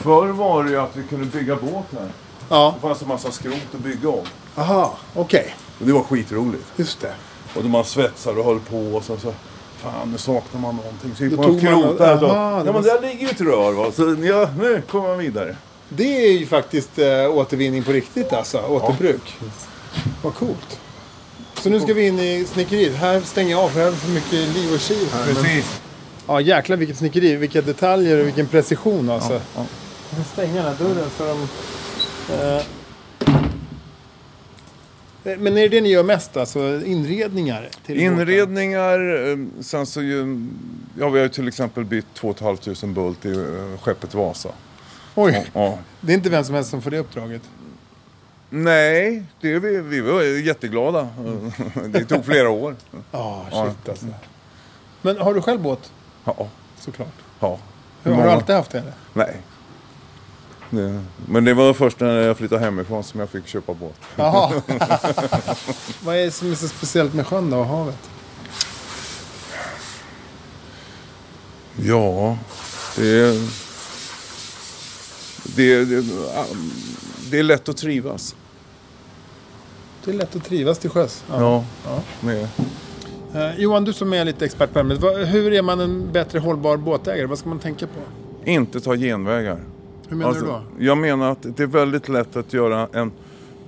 Förr 0.00 0.26
var 0.26 0.64
det 0.64 0.70
ju 0.70 0.76
att 0.80 0.96
vi 0.96 1.02
kunde 1.02 1.26
bygga 1.26 1.56
båt 1.56 1.86
här. 1.92 2.08
Ja. 2.48 2.74
Det 2.74 2.88
fanns 2.88 3.02
en 3.02 3.08
massa 3.08 3.30
skrot 3.30 3.54
att 3.74 3.80
bygga 3.80 4.08
om. 4.08 4.24
Aha, 4.56 4.98
okej. 5.14 5.54
Och 5.80 5.86
det 5.86 5.92
var 5.92 6.02
skitroligt. 6.02 6.64
Just 6.76 7.00
det. 7.00 7.12
Och 7.54 7.62
då 7.62 7.68
man 7.68 7.84
svetsade 7.84 8.38
och 8.40 8.44
höll 8.44 8.60
på 8.60 8.78
och 8.78 9.04
så, 9.04 9.16
så 9.16 9.32
fan 9.82 10.12
nu 10.12 10.18
saknar 10.18 10.60
man 10.60 10.76
någonting. 10.76 11.14
Så 11.16 11.24
gick 11.24 11.36
man 11.36 11.44
och 11.44 11.52
man- 11.52 11.60
krotade. 11.60 12.20
då. 12.20 12.26
Aha, 12.26 12.58
det 12.58 12.66
Ja 12.66 12.72
men 12.72 12.82
där 12.82 13.00
ligger 13.00 13.20
ju 13.20 13.28
ett 13.28 13.40
rör 13.40 13.72
va. 13.72 13.92
Så 13.92 14.16
ja, 14.24 14.48
nu 14.58 14.82
kommer 14.90 15.08
man 15.08 15.18
vidare. 15.18 15.56
Det 15.88 16.26
är 16.26 16.32
ju 16.38 16.46
faktiskt 16.46 16.98
eh, 16.98 17.30
återvinning 17.30 17.82
på 17.82 17.92
riktigt 17.92 18.32
alltså. 18.32 18.58
Återbruk. 18.58 19.36
Vad 20.22 20.34
coolt. 20.34 20.80
Så 21.62 21.70
nu 21.70 21.80
ska 21.80 21.94
vi 21.94 22.06
in 22.06 22.18
i 22.20 22.44
snickeriet. 22.52 22.96
Här 22.96 23.20
stänger 23.20 23.50
jag 23.50 23.60
av 23.60 23.68
för 23.68 23.80
här 23.80 23.86
är 23.86 23.92
för 23.92 24.10
mycket 24.10 24.32
liv 24.32 24.74
och 24.74 24.80
kiv 24.80 25.08
här. 25.12 25.26
Men, 25.26 25.34
Precis. 25.34 25.80
ja 26.26 26.40
jäklar 26.40 26.76
vilket 26.76 26.98
snickeri. 26.98 27.36
Vilka 27.36 27.62
detaljer 27.62 28.20
och 28.20 28.26
vilken 28.26 28.46
precision 28.46 29.10
alltså. 29.10 29.32
Ja. 29.32 29.40
Jag 29.56 29.66
kan 30.10 30.24
stänga 30.24 30.54
den 30.54 30.64
här 30.64 30.74
dörren 30.84 31.10
för 31.10 31.28
de... 31.28 31.48
Eh. 32.34 32.62
Men 35.38 35.46
är 35.56 35.60
det 35.62 35.68
det 35.68 35.80
ni 35.80 35.88
gör 35.88 36.02
mest 36.02 36.36
alltså? 36.36 36.84
Inredningar? 36.84 37.68
Inredningar, 37.86 39.28
eh, 39.30 39.36
sen 39.62 39.86
så 39.86 40.02
ju, 40.02 40.46
ja 40.98 41.08
vi 41.08 41.18
har 41.18 41.24
ju 41.24 41.28
till 41.28 41.48
exempel 41.48 41.84
bytt 41.84 42.14
2 42.14 42.34
500 42.34 42.86
bult 43.02 43.24
i 43.26 43.30
eh, 43.32 43.80
skeppet 43.82 44.14
Vasa. 44.14 44.48
Oj, 45.14 45.50
Ja. 45.52 45.78
det 46.00 46.12
är 46.12 46.16
inte 46.16 46.30
vem 46.30 46.44
som 46.44 46.54
helst 46.54 46.70
som 46.70 46.82
får 46.82 46.90
det 46.90 46.98
uppdraget. 46.98 47.42
Nej, 48.50 49.22
det 49.40 49.52
är 49.52 49.60
vi, 49.60 49.80
vi 49.80 50.00
var 50.00 50.22
jätteglada. 50.22 51.08
Det 51.88 52.04
tog 52.04 52.24
flera 52.24 52.50
år. 52.50 52.76
Ja, 53.12 53.46
Ja. 53.52 53.66
shit 53.68 53.88
alltså. 53.88 54.06
Men 55.02 55.18
har 55.18 55.34
du 55.34 55.42
själv 55.42 55.60
båt? 55.60 55.92
Ja, 56.24 56.48
Såklart. 56.78 57.08
ja. 57.40 57.58
Har 58.04 58.22
du 58.24 58.30
alltid 58.30 58.54
haft 58.56 58.70
det? 58.70 58.78
Eller? 58.78 58.92
Nej. 59.12 59.36
Det, 60.70 61.02
men 61.26 61.44
det 61.44 61.54
var 61.54 61.74
först 61.74 62.00
när 62.00 62.20
jag 62.20 62.36
flyttade 62.36 62.60
hemifrån 62.60 63.04
som 63.04 63.20
jag 63.20 63.28
fick 63.28 63.46
köpa 63.46 63.74
båt. 63.74 63.94
Jaha. 64.16 64.62
Vad 66.04 66.16
är 66.16 66.24
det 66.24 66.30
som 66.30 66.50
är 66.50 66.54
så 66.54 66.68
speciellt 66.68 67.14
med 67.14 67.26
sjön 67.26 67.50
då 67.50 67.58
och 67.58 67.66
havet? 67.66 68.10
Ja, 71.76 72.38
det, 72.96 73.32
det, 75.44 75.84
det, 75.84 76.04
det 77.30 77.38
är 77.38 77.42
lätt 77.42 77.68
att 77.68 77.76
trivas. 77.76 78.34
Det 80.04 80.10
är 80.10 80.14
lätt 80.14 80.36
att 80.36 80.44
trivas 80.44 80.78
till 80.78 80.90
sjöss. 80.90 81.24
Ja. 81.30 81.64
Ja. 81.84 82.02
Med, 82.20 82.48
Eh, 83.34 83.60
Johan, 83.60 83.84
du 83.84 83.92
som 83.92 84.12
är 84.12 84.24
lite 84.24 84.44
expert 84.44 84.72
på 84.72 84.78
ämnet. 84.78 85.02
Hur 85.26 85.52
är 85.52 85.62
man 85.62 85.80
en 85.80 86.12
bättre 86.12 86.38
hållbar 86.38 86.76
båtägare? 86.76 87.26
Vad 87.26 87.38
ska 87.38 87.48
man 87.48 87.58
tänka 87.58 87.86
på? 87.86 88.00
inte 88.44 88.80
ta 88.80 88.96
genvägar. 88.96 89.60
Hur 90.10 90.16
menar 90.16 90.34
du 90.34 90.40
då? 90.40 90.62
Jag 90.78 90.98
menar 90.98 91.32
att 91.32 91.46
det 91.56 91.62
är 91.62 91.66
väldigt 91.66 92.08
lätt 92.08 92.36
att 92.36 92.52
göra 92.52 92.88
en 92.92 93.12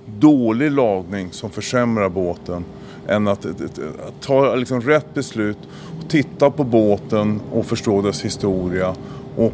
dålig 0.05 0.71
lagning 0.71 1.31
som 1.31 1.49
försämrar 1.49 2.09
båten 2.09 2.65
än 3.07 3.27
att, 3.27 3.45
att, 3.45 3.61
att, 3.61 4.21
ta 4.21 4.55
liksom 4.55 4.81
rätt 4.81 5.13
beslut, 5.13 5.57
och 5.99 6.09
titta 6.09 6.51
på 6.51 6.63
båten 6.63 7.41
och 7.51 7.65
förstå 7.65 8.01
dess 8.01 8.25
historia 8.25 8.95
och 9.35 9.53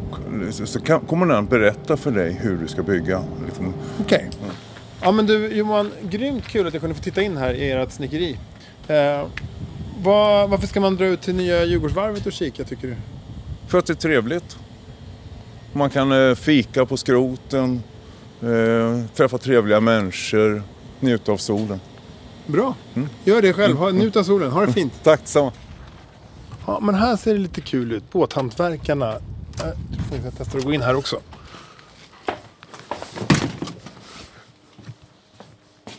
så 0.50 0.80
kan, 0.80 1.00
kommer 1.00 1.26
den 1.26 1.46
berätta 1.46 1.96
för 1.96 2.10
dig 2.10 2.32
hur 2.32 2.56
du 2.56 2.68
ska 2.68 2.82
bygga. 2.82 3.22
Liksom. 3.46 3.74
Okej. 4.00 4.30
Ja 5.02 5.12
men 5.12 5.26
du 5.26 5.48
Johan, 5.48 5.90
grymt 6.02 6.48
kul 6.48 6.66
att 6.66 6.74
jag 6.74 6.80
kunde 6.80 6.96
få 6.96 7.02
titta 7.02 7.22
in 7.22 7.36
här 7.36 7.54
i 7.54 7.70
ert 7.70 7.92
snickeri. 7.92 8.38
Eh, 8.88 9.26
vad, 10.02 10.50
varför 10.50 10.66
ska 10.66 10.80
man 10.80 10.96
dra 10.96 11.06
ut 11.06 11.22
till 11.22 11.34
nya 11.34 11.64
Djurgårdsvarvet 11.64 12.26
och 12.26 12.32
kika 12.32 12.64
tycker 12.64 12.88
du? 12.88 12.96
För 13.66 13.78
att 13.78 13.86
det 13.86 13.92
är 13.92 13.94
trevligt. 13.94 14.58
Man 15.72 15.90
kan 15.90 16.12
eh, 16.12 16.34
fika 16.34 16.86
på 16.86 16.96
skroten, 16.96 17.82
eh, 18.42 19.04
träffa 19.14 19.38
trevliga 19.38 19.80
människor, 19.80 20.62
njuta 21.00 21.32
av 21.32 21.36
solen. 21.36 21.80
Bra, 22.46 22.74
gör 23.24 23.42
det 23.42 23.52
själv. 23.52 23.76
Ha, 23.76 23.90
njut 23.90 24.16
av 24.16 24.22
solen, 24.22 24.50
ha 24.50 24.66
det 24.66 24.72
fint. 24.72 24.92
Tack 25.02 25.20
detsamma. 25.20 25.52
Ja, 26.66 26.80
men 26.80 26.94
här 26.94 27.16
ser 27.16 27.32
det 27.34 27.40
lite 27.40 27.60
kul 27.60 27.92
ut. 27.92 28.12
Båthantverkarna. 28.12 29.18
Får 30.08 30.18
jag 30.24 30.36
testa 30.36 30.58
att 30.58 30.64
gå 30.64 30.72
in 30.72 30.82
här 30.82 30.94
också. 30.96 31.20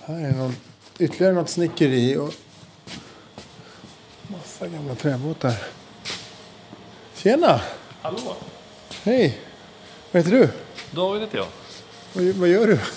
Här 0.02 0.26
är 0.26 0.32
någon, 0.32 0.56
ytterligare 1.00 1.34
något 1.34 1.50
snickeri 1.50 2.18
och 2.18 2.34
massa 4.28 4.68
gamla 4.68 4.96
träbåtar. 4.96 5.54
Tjena! 7.16 7.62
Hallå, 8.02 8.36
Hej! 9.04 9.51
Vad 10.12 10.24
heter 10.24 10.38
du? 10.38 10.50
David 10.92 11.22
heter 11.22 11.38
jag. 11.38 11.48
Vad, 12.14 12.26
vad 12.26 12.50
gör 12.50 12.68
du? 12.68 12.80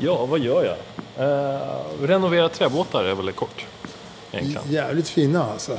Ja, 0.00 0.26
vad 0.26 0.40
gör 0.40 0.64
jag? 0.64 0.76
Eh, 1.26 1.80
renovera 2.00 2.48
träbåtar 2.48 3.04
är 3.04 3.14
väl 3.14 3.32
kort. 3.32 3.66
Egentligen. 4.32 4.62
Jävligt 4.70 5.08
fina 5.08 5.44
alltså. 5.44 5.78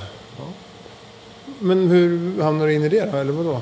Men 1.59 1.88
hur 1.88 2.41
hamnar 2.41 2.67
du 2.67 2.73
in 2.73 2.83
i 2.83 2.89
det 2.89 3.11
då? 3.11 3.17
Eller 3.17 3.31
vadå? 3.33 3.61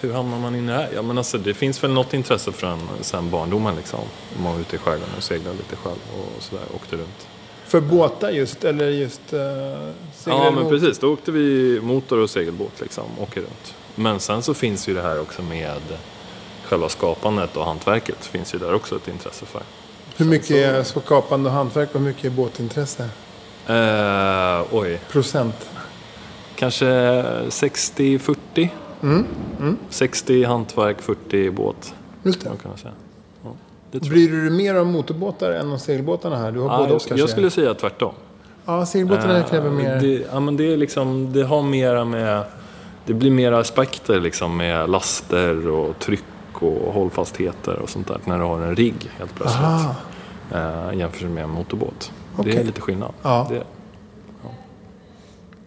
Hur 0.00 0.12
hamnar 0.12 0.38
man 0.38 0.54
in 0.54 0.64
i 0.64 0.72
det 0.72 0.78
här? 0.78 0.88
Ja, 0.94 1.02
men 1.02 1.18
alltså, 1.18 1.38
det 1.38 1.54
finns 1.54 1.84
väl 1.84 1.90
något 1.90 2.14
intresse 2.14 2.52
för 2.52 2.66
en 2.66 2.80
sen 3.00 3.30
barndomen 3.30 3.76
liksom. 3.76 4.00
Man 4.42 4.52
var 4.52 4.60
ute 4.60 4.76
i 4.76 4.78
skärgården 4.78 5.14
och 5.16 5.22
seglade 5.22 5.56
lite 5.56 5.76
själv 5.76 5.98
och 6.18 6.42
sådär, 6.42 6.64
åkte 6.74 6.96
runt. 6.96 7.26
För 7.64 7.80
båtar 7.80 8.30
just, 8.30 8.64
eller 8.64 8.88
just 8.88 9.32
uh, 9.32 9.40
Ja, 10.26 10.50
men 10.50 10.68
precis. 10.68 10.98
Då 10.98 11.12
åkte 11.12 11.32
vi 11.32 11.80
motor 11.82 12.18
och 12.18 12.30
segelbåt 12.30 12.80
liksom, 12.80 13.04
åker 13.20 13.40
runt. 13.40 13.74
Men 13.94 14.20
sen 14.20 14.42
så 14.42 14.54
finns 14.54 14.88
ju 14.88 14.94
det 14.94 15.02
här 15.02 15.20
också 15.20 15.42
med 15.42 15.80
själva 16.64 16.88
skapandet 16.88 17.56
och 17.56 17.64
hantverket. 17.64 18.24
finns 18.26 18.54
ju 18.54 18.58
där 18.58 18.74
också 18.74 18.96
ett 18.96 19.08
intresse 19.08 19.46
för. 19.46 19.62
Hur 20.16 20.26
mycket 20.26 20.50
är 20.50 20.82
skapande 20.82 21.48
och 21.48 21.54
hantverk 21.54 21.88
och 21.94 22.00
hur 22.00 22.06
mycket 22.06 22.24
är 22.24 22.30
båtintresse? 22.30 23.08
Eh, 23.66 24.62
oj, 24.70 25.00
Procent? 25.10 25.70
kanske 26.56 26.86
60-40. 26.86 28.68
Mm. 29.02 29.26
60 29.88 30.44
hantverk, 30.44 31.02
40 31.02 31.50
båt. 31.50 31.94
Just 32.22 32.40
det. 32.40 32.48
Man 32.48 32.58
kan 32.58 32.78
säga. 32.78 32.92
Ja, 33.44 33.50
det. 33.90 34.00
Bryr 34.00 34.28
du 34.28 34.40
dig 34.40 34.50
mer 34.50 34.80
om 34.80 34.88
motorbåtar 34.92 35.50
än 35.50 35.72
om 35.72 35.78
segelbåtarna 35.78 36.36
här? 36.36 36.52
Du 36.52 36.60
har 36.60 36.70
Ja, 36.70 36.78
båda 36.88 37.00
jag, 37.08 37.18
jag 37.18 37.30
skulle 37.30 37.50
säga 37.50 37.74
tvärtom. 37.74 38.14
Ja, 38.64 38.86
segelbåtarna 38.86 39.38
Eh, 39.38 39.46
kräver 39.48 39.70
mer... 39.70 40.00
Det, 40.00 40.24
ja, 40.32 40.40
men 40.40 40.56
det, 40.56 40.72
är 40.72 40.76
liksom, 40.76 41.32
det 41.32 41.42
har 41.42 41.62
mera 41.62 42.04
med... 42.04 42.44
Det 43.06 43.14
blir 43.14 43.30
mera 43.30 43.58
aspekter 43.58 44.20
liksom 44.20 44.56
med 44.56 44.90
laster 44.90 45.68
och 45.68 45.98
tryck 45.98 46.24
och 46.52 46.94
hållfastheter 46.94 47.78
och 47.78 47.90
sånt 47.90 48.08
där 48.08 48.18
när 48.24 48.38
du 48.38 48.44
har 48.44 48.60
en 48.60 48.76
rigg 48.76 49.10
helt 49.18 49.34
plötsligt. 49.34 49.64
Aha. 49.64 49.94
Eh, 50.52 50.98
jämfört 50.98 51.30
med 51.30 51.44
en 51.44 51.50
motorbåt. 51.50 52.12
Det 52.36 52.40
Okej. 52.42 52.56
är 52.56 52.64
lite 52.64 52.80
skillnad. 52.80 53.12
Ja. 53.22 53.46
Det, 53.50 53.62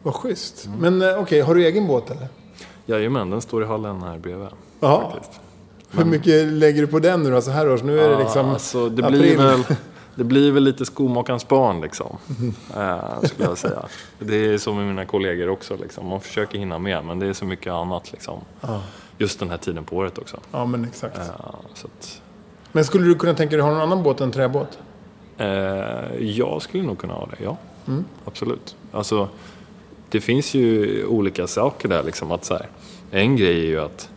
Vad 0.04 0.14
schysst. 0.16 0.70
Men 0.80 1.02
eh, 1.02 1.20
okej, 1.20 1.42
har 1.42 1.56
du 1.56 1.66
egen 1.66 1.88
båt 1.88 2.12
eller? 2.12 2.28
jajamän, 2.86 3.30
den 3.30 3.42
står 3.42 3.64
i 3.64 3.66
hallen 3.66 4.02
här 4.02 4.18
bredvid. 4.18 4.48
Jaha. 4.80 5.12
Hur 5.92 6.06
mycket 6.06 6.48
lägger 6.48 6.82
du 6.82 6.88
på 6.88 7.00
den 7.00 7.24
nu 7.24 7.32
då 7.32 7.42
så 7.42 7.52
här 7.52 7.70
års? 7.72 7.84
Nu 7.84 8.00
är 8.00 8.10
det 8.10 8.18
liksom 8.18 8.46
Ja, 8.48 8.54
alltså, 8.54 8.90
det, 8.90 9.06
april. 9.06 9.20
blir 9.22 9.38
väl, 9.38 9.64
det 10.16 10.24
blir 10.24 10.52
väl 10.52 10.64
lite 10.64 10.86
skomakarens 10.86 11.48
barn 11.48 11.82
liksom. 11.82 12.18
Eh, 12.78 13.22
skulle 13.24 13.50
jag 13.50 13.58
säga. 13.58 13.86
Det 14.20 14.36
är 14.36 14.58
som 14.58 14.78
med 14.78 14.88
mina 14.88 15.06
kollegor 15.06 15.50
också. 15.50 15.78
Liksom. 15.78 16.08
Man 16.08 16.22
försöker 16.22 16.58
hinna 16.60 16.80
med 16.80 17.06
men 17.06 17.20
det 17.20 17.28
är 17.28 17.34
så 17.34 17.46
mycket 17.46 17.74
annat 17.74 18.12
liksom. 18.12 18.40
Just 19.18 19.40
den 19.40 19.50
här 19.50 19.58
tiden 19.58 19.84
på 19.84 19.96
året 19.96 20.18
också. 20.18 20.38
Ja, 20.52 20.66
men 20.66 20.86
exakt. 20.86 21.18
Eh, 21.18 21.24
så 21.74 21.88
att, 21.88 22.22
Men 22.72 22.86
skulle 22.86 23.06
du 23.08 23.16
kunna 23.16 23.34
tänka 23.34 23.56
dig 23.56 23.64
ha 23.66 23.72
någon 23.72 23.82
annan 23.82 24.04
båt 24.04 24.22
än 24.22 24.32
träbåt? 24.32 24.78
eh, 25.38 25.48
jag 26.20 26.62
skulle 26.62 26.84
nog 26.84 26.98
kunna 26.98 27.14
ha 27.14 27.26
det, 27.26 27.44
ja. 27.44 27.58
Mm. 27.88 28.06
Absolut. 28.26 28.76
Alltså, 28.92 29.30
det 30.10 30.22
finns 30.22 30.54
ju 30.54 31.06
olika 31.06 31.48
saker 31.48 31.90
där. 31.90 32.04
Liksom, 32.04 32.32
att 32.32 32.46
så 32.46 32.54
här, 32.54 32.68
en 33.12 33.36
grej 33.36 33.60
är 33.60 33.68
ju 33.68 33.80
att, 33.82 34.10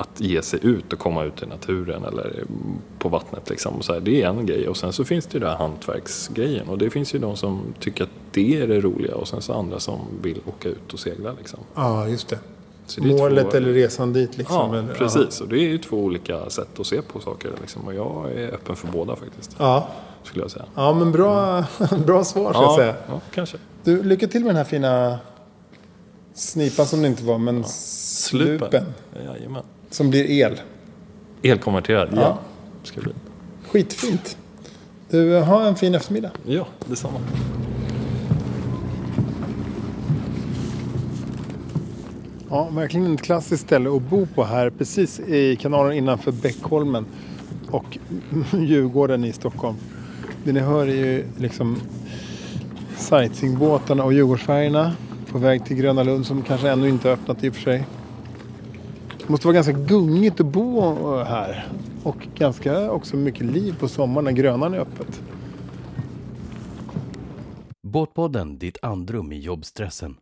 att 0.00 0.20
ge 0.20 0.42
sig 0.42 0.58
ut 0.62 0.92
och 0.92 0.98
komma 0.98 1.24
ut 1.24 1.42
i 1.42 1.46
naturen 1.46 2.04
eller 2.04 2.44
på 2.98 3.08
vattnet. 3.08 3.50
Liksom, 3.50 3.74
och 3.74 3.84
så 3.84 3.92
här, 3.92 4.00
det 4.00 4.22
är 4.22 4.28
en 4.28 4.46
grej. 4.46 4.68
Och 4.68 4.76
sen 4.76 4.92
så 4.92 5.04
finns 5.04 5.26
det 5.26 5.34
ju 5.34 5.40
den 5.40 5.48
här 5.50 5.56
hantverksgrejen. 5.56 6.68
Och 6.68 6.78
det 6.78 6.90
finns 6.90 7.14
ju 7.14 7.18
de 7.18 7.36
som 7.36 7.60
tycker 7.80 8.04
att 8.04 8.10
det 8.32 8.60
är 8.62 8.66
det 8.66 8.80
roliga. 8.80 9.14
Och 9.14 9.28
sen 9.28 9.42
så 9.42 9.52
andra 9.52 9.80
som 9.80 10.00
vill 10.22 10.40
åka 10.46 10.68
ut 10.68 10.92
och 10.92 10.98
segla. 11.00 11.32
Liksom. 11.38 11.60
Ja, 11.74 12.08
just 12.08 12.28
det. 12.28 12.38
Det 12.96 13.06
Målet 13.18 13.50
två- 13.50 13.56
eller 13.56 13.72
resan 13.72 14.12
dit 14.12 14.36
liksom. 14.38 14.56
Ja, 14.74 14.78
eller, 14.78 14.94
precis. 14.94 15.40
Och 15.40 15.48
det 15.48 15.56
är 15.58 15.68
ju 15.68 15.78
två 15.78 15.96
olika 15.96 16.50
sätt 16.50 16.80
att 16.80 16.86
se 16.86 17.02
på 17.02 17.20
saker. 17.20 17.50
Liksom. 17.60 17.82
Och 17.86 17.94
jag 17.94 18.32
är 18.32 18.48
öppen 18.54 18.76
för 18.76 18.88
båda 18.88 19.16
faktiskt. 19.16 19.56
Ja, 19.58 19.88
Skulle 20.22 20.44
jag 20.44 20.50
säga. 20.50 20.64
ja 20.74 20.92
men 20.94 21.12
bra, 21.12 21.64
bra 22.06 22.24
svar 22.24 22.52
ska 22.52 22.62
jag 22.62 22.72
Ja, 22.72 22.76
säga. 22.76 22.94
ja, 23.08 23.20
kanske. 23.34 23.56
Du, 23.84 24.02
lycka 24.02 24.26
till 24.28 24.40
med 24.40 24.48
den 24.50 24.56
här 24.56 24.64
fina 24.64 25.18
snipan 26.34 26.86
som 26.86 27.02
det 27.02 27.08
inte 27.08 27.24
var, 27.24 27.38
men 27.38 27.64
slupen. 27.64 28.84
Jajamän. 29.26 29.62
Som 29.90 30.10
blir 30.10 30.24
el. 30.24 30.60
Elkonverterad, 31.42 32.08
ja. 32.14 32.20
Ja. 32.20 32.38
Ska 32.82 33.00
bli. 33.00 33.12
Skitfint. 33.68 34.36
Du, 35.10 35.38
ha 35.38 35.66
en 35.66 35.76
fin 35.76 35.94
eftermiddag. 35.94 36.30
Ja, 36.46 36.66
detsamma. 36.86 37.20
Ja, 42.50 42.68
verkligen 42.72 43.14
ett 43.14 43.22
klassiskt 43.22 43.62
ställe 43.62 43.96
att 43.96 44.02
bo 44.02 44.26
på 44.26 44.44
här. 44.44 44.70
Precis 44.70 45.20
i 45.20 45.56
kanalen 45.56 45.92
innanför 45.92 46.32
Bäckholmen 46.32 47.06
och 47.70 47.98
Djurgården 48.52 49.24
i 49.24 49.32
Stockholm. 49.32 49.76
Det 50.44 50.52
ni 50.52 50.60
hör 50.60 50.86
är 50.86 50.94
ju 50.94 51.24
liksom 51.38 51.76
sightseeingbåtarna 52.96 54.04
och 54.04 54.12
Djurgårdsfärjorna 54.12 54.92
på 55.32 55.38
väg 55.38 55.64
till 55.64 55.76
Gröna 55.76 56.02
Lund 56.02 56.26
som 56.26 56.42
kanske 56.42 56.70
ännu 56.70 56.88
inte 56.88 57.08
har 57.08 57.14
öppnat 57.14 57.44
i 57.44 57.48
och 57.48 57.54
för 57.54 57.62
sig. 57.62 57.84
Det 59.30 59.32
måste 59.32 59.46
vara 59.46 59.54
ganska 59.54 59.72
gungigt 59.72 60.40
att 60.40 60.46
bo 60.46 61.16
här. 61.16 61.68
Och 62.02 62.16
ganska 62.34 62.90
också 62.90 63.16
mycket 63.16 63.46
liv 63.46 63.76
på 63.80 63.88
sommaren 63.88 64.24
när 64.24 64.32
Grönan 64.32 64.74
är 64.74 64.78
öppet. 64.78 65.20
Båtpodden, 67.82 68.58
ditt 68.58 68.78
andrum 68.82 69.32
i 69.32 69.40
jobbstressen. 69.40 70.16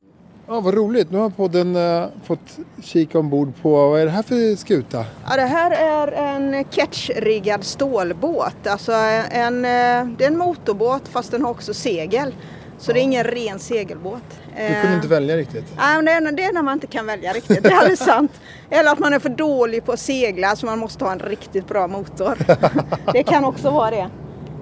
Ja, 0.47 0.61
vad 0.61 0.75
roligt. 0.75 1.11
Nu 1.11 1.19
har 1.19 1.31
podden 1.31 1.77
eh, 1.77 2.07
fått 2.25 2.59
kika 2.83 3.19
ombord 3.19 3.53
på, 3.63 3.91
vad 3.91 4.01
är 4.01 4.05
det 4.05 4.11
här 4.11 4.23
för 4.23 4.57
skuta? 4.57 5.05
Ja, 5.29 5.37
det 5.37 5.43
här 5.43 5.71
är 5.71 6.13
en 6.13 6.65
catchriggad 6.65 7.65
stålbåt. 7.65 8.67
Alltså 8.67 8.93
en, 9.31 9.65
eh, 9.65 10.07
det 10.19 10.25
är 10.25 10.27
en 10.27 10.39
motorbåt 10.39 11.09
fast 11.09 11.31
den 11.31 11.43
har 11.43 11.51
också 11.51 11.75
segel. 11.75 12.35
Så 12.79 12.93
det 12.93 13.01
är 13.01 13.03
ingen 13.03 13.25
ren 13.25 13.59
segelbåt. 13.59 14.23
Du 14.57 14.81
kunde 14.81 14.97
inte 14.97 15.09
välja 15.09 15.37
riktigt. 15.37 15.65
Nej, 15.77 16.03
det 16.03 16.43
är, 16.45 16.53
när 16.53 16.63
man 16.63 16.75
inte 16.75 16.87
kan 16.87 17.07
välja 17.07 17.33
riktigt. 17.33 17.63
Det 17.63 17.69
är 17.71 17.77
alldeles 17.79 18.05
sant. 18.05 18.33
Eller 18.71 18.93
att 18.93 18.99
man 18.99 19.13
är 19.13 19.19
för 19.19 19.29
dålig 19.29 19.85
på 19.85 19.93
att 19.93 20.01
segla 20.01 20.57
så 20.57 20.67
man 20.67 20.79
måste 20.79 21.05
ha 21.05 21.13
en 21.13 21.19
riktigt 21.19 21.69
bra 21.69 21.87
motor. 21.87 22.39
Det 23.13 23.23
kan 23.23 23.45
också 23.45 23.71
vara 23.71 23.91
det. 23.91 24.11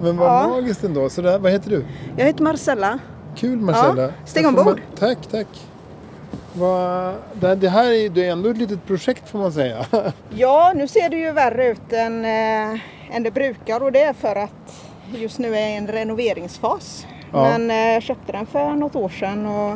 Men 0.01 0.17
vad 0.17 0.27
Ja. 0.29 0.47
magiskt 0.47 0.83
ändå. 0.83 1.09
Så 1.09 1.21
där, 1.21 1.39
vad 1.39 1.51
heter 1.51 1.69
du? 1.69 1.85
Jag 2.17 2.25
heter 2.25 2.43
Marcella. 2.43 2.99
Kul 3.35 3.57
Marcella. 3.59 4.01
Ja, 4.01 4.09
får 4.25 4.45
ombord. 4.45 4.65
man- 4.65 4.79
Tack, 4.99 5.17
tack. 5.31 5.47
Det, 7.33 7.55
det 7.55 7.69
här 7.69 7.91
är 7.91 8.09
det 8.09 8.25
är 8.25 8.31
ändå 8.31 8.49
ett 8.49 8.57
litet 8.57 8.85
projekt 8.85 9.29
får 9.29 9.39
man 9.39 9.51
säga. 9.51 9.85
Ja, 10.29 10.71
nu 10.75 10.87
ser 10.87 11.09
det 11.09 11.17
ju 11.17 11.31
värre 11.31 11.67
ut 11.67 11.93
än, 11.93 12.25
eh, 12.25 12.79
än 13.15 13.23
det 13.23 13.31
brukar 13.31 13.83
och 13.83 13.91
det 13.91 14.01
är 14.01 14.13
för 14.13 14.35
att 14.35 14.85
just 15.15 15.39
nu 15.39 15.55
är 15.55 15.77
en 15.77 15.87
renoveringsfas. 15.87 17.05
Ja. 17.31 17.43
Men 17.43 17.71
eh, 17.71 17.77
jag 17.93 18.03
köpte 18.03 18.31
den 18.31 18.45
för 18.45 18.71
något 18.75 18.95
år 18.95 19.09
sedan 19.09 19.45
och 19.45 19.71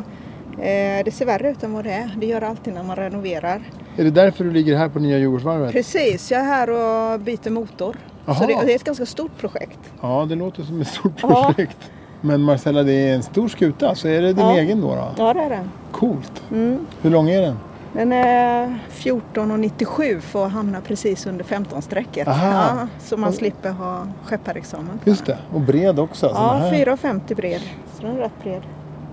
eh, 0.64 1.04
det 1.04 1.14
ser 1.14 1.26
värre 1.26 1.50
ut 1.50 1.62
än 1.62 1.72
vad 1.72 1.84
det 1.84 1.92
är. 1.92 2.16
Det 2.20 2.26
gör 2.26 2.40
det 2.40 2.48
alltid 2.48 2.74
när 2.74 2.82
man 2.82 2.96
renoverar. 2.96 3.62
är 3.96 4.04
det 4.04 4.10
därför 4.10 4.44
du 4.44 4.50
ligger 4.50 4.76
här 4.76 4.88
på 4.88 4.98
Nya 4.98 5.18
Djurgårdsvarvet? 5.18 5.72
Precis, 5.72 6.30
jag 6.30 6.40
är 6.40 6.44
här 6.44 6.70
och 6.70 7.20
byter 7.20 7.50
motor. 7.50 7.96
Jaha. 8.26 8.34
Så 8.36 8.46
det, 8.46 8.58
det 8.66 8.72
är 8.72 8.76
ett 8.76 8.84
ganska 8.84 9.06
stort 9.06 9.38
projekt. 9.40 9.78
Ja, 10.00 10.26
det 10.28 10.34
låter 10.34 10.62
som 10.62 10.80
ett 10.80 10.88
stort 10.88 11.12
Ja. 11.22 11.44
projekt. 11.54 11.78
Men 12.20 12.40
Marcella, 12.42 12.82
det 12.82 12.92
är 12.92 13.14
en 13.14 13.22
stor 13.22 13.48
skuta. 13.48 13.94
Så 13.94 14.08
är 14.08 14.22
det 14.22 14.32
din 14.32 14.46
Ja. 14.46 14.56
egen 14.58 14.80
då? 14.80 14.88
då? 14.94 15.08
Ja, 15.18 15.34
det 15.34 15.40
är 15.40 15.50
det. 15.50 15.68
Coolt. 15.92 16.42
Mm. 16.50 16.86
Hur 17.02 17.10
lång 17.10 17.30
är 17.30 17.42
den? 17.42 17.56
Den 17.92 18.12
är 18.12 18.78
14,97 18.90 20.20
för 20.20 20.46
att 20.46 20.52
hamna 20.52 20.80
precis 20.80 21.26
under 21.26 21.44
15-strecket. 21.44 22.28
Aha. 22.28 22.76
Ja, 22.80 22.86
så 23.00 23.16
man 23.16 23.32
slipper 23.32 23.70
ha 23.70 24.06
skepparexamen. 24.24 25.00
Just 25.04 25.26
det. 25.26 25.38
Och 25.54 25.60
bred 25.60 25.98
också. 26.00 26.28
såna 26.28 26.40
Ja, 26.40 26.52
här. 26.52 26.72
4,50 26.86 27.34
bred. 27.34 27.60
Så 27.96 28.02
den 28.02 28.16
är 28.16 28.20
rätt 28.20 28.42
bred. 28.42 28.62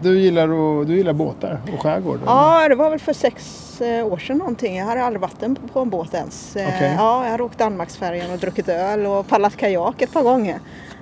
Du 0.01 0.19
gillar, 0.19 0.43
att, 0.81 0.88
du 0.88 0.98
gillar 0.98 1.13
båtar 1.13 1.59
och 1.74 1.81
skärgård? 1.81 2.19
Ja, 2.25 2.69
det 2.69 2.75
var 2.75 2.89
väl 2.89 3.00
för 3.00 3.13
sex 3.13 3.81
eh, 3.81 4.05
år 4.07 4.17
sedan 4.17 4.38
någonting. 4.38 4.77
Jag 4.77 4.86
hade 4.86 5.03
aldrig 5.03 5.21
varit 5.21 5.74
på 5.74 5.79
en 5.79 5.89
båt 5.89 6.13
ens. 6.13 6.55
Eh, 6.55 6.67
Okej. 6.75 6.93
Ja, 6.98 7.24
jag 7.24 7.31
hade 7.31 7.43
åkt 7.43 7.57
Danmarksfärjan 7.57 8.31
och 8.31 8.38
druckit 8.38 8.69
öl 8.69 9.05
och 9.05 9.27
paddlat 9.27 9.57
kajak 9.57 10.01
ett 10.01 10.13
par 10.13 10.24
gånger. 10.24 10.59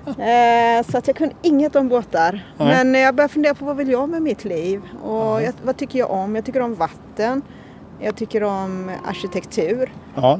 Eh, 0.07 0.85
så 0.91 0.97
att 0.97 1.07
jag 1.07 1.15
kunde 1.15 1.35
inget 1.41 1.75
om 1.75 1.87
båtar. 1.87 2.45
Nej. 2.57 2.85
Men 2.85 3.01
jag 3.01 3.15
började 3.15 3.33
fundera 3.33 3.53
på 3.53 3.65
vad 3.65 3.77
vill 3.77 3.89
jag 3.91 4.09
med 4.09 4.21
mitt 4.21 4.45
liv? 4.45 4.81
Och 5.03 5.41
jag, 5.41 5.53
vad 5.63 5.77
tycker 5.77 5.99
jag 5.99 6.11
om? 6.11 6.35
Jag 6.35 6.45
tycker 6.45 6.61
om 6.61 6.75
vatten. 6.75 7.41
Jag 7.99 8.15
tycker 8.15 8.43
om 8.43 8.91
arkitektur. 9.05 9.91
Ja, 10.15 10.39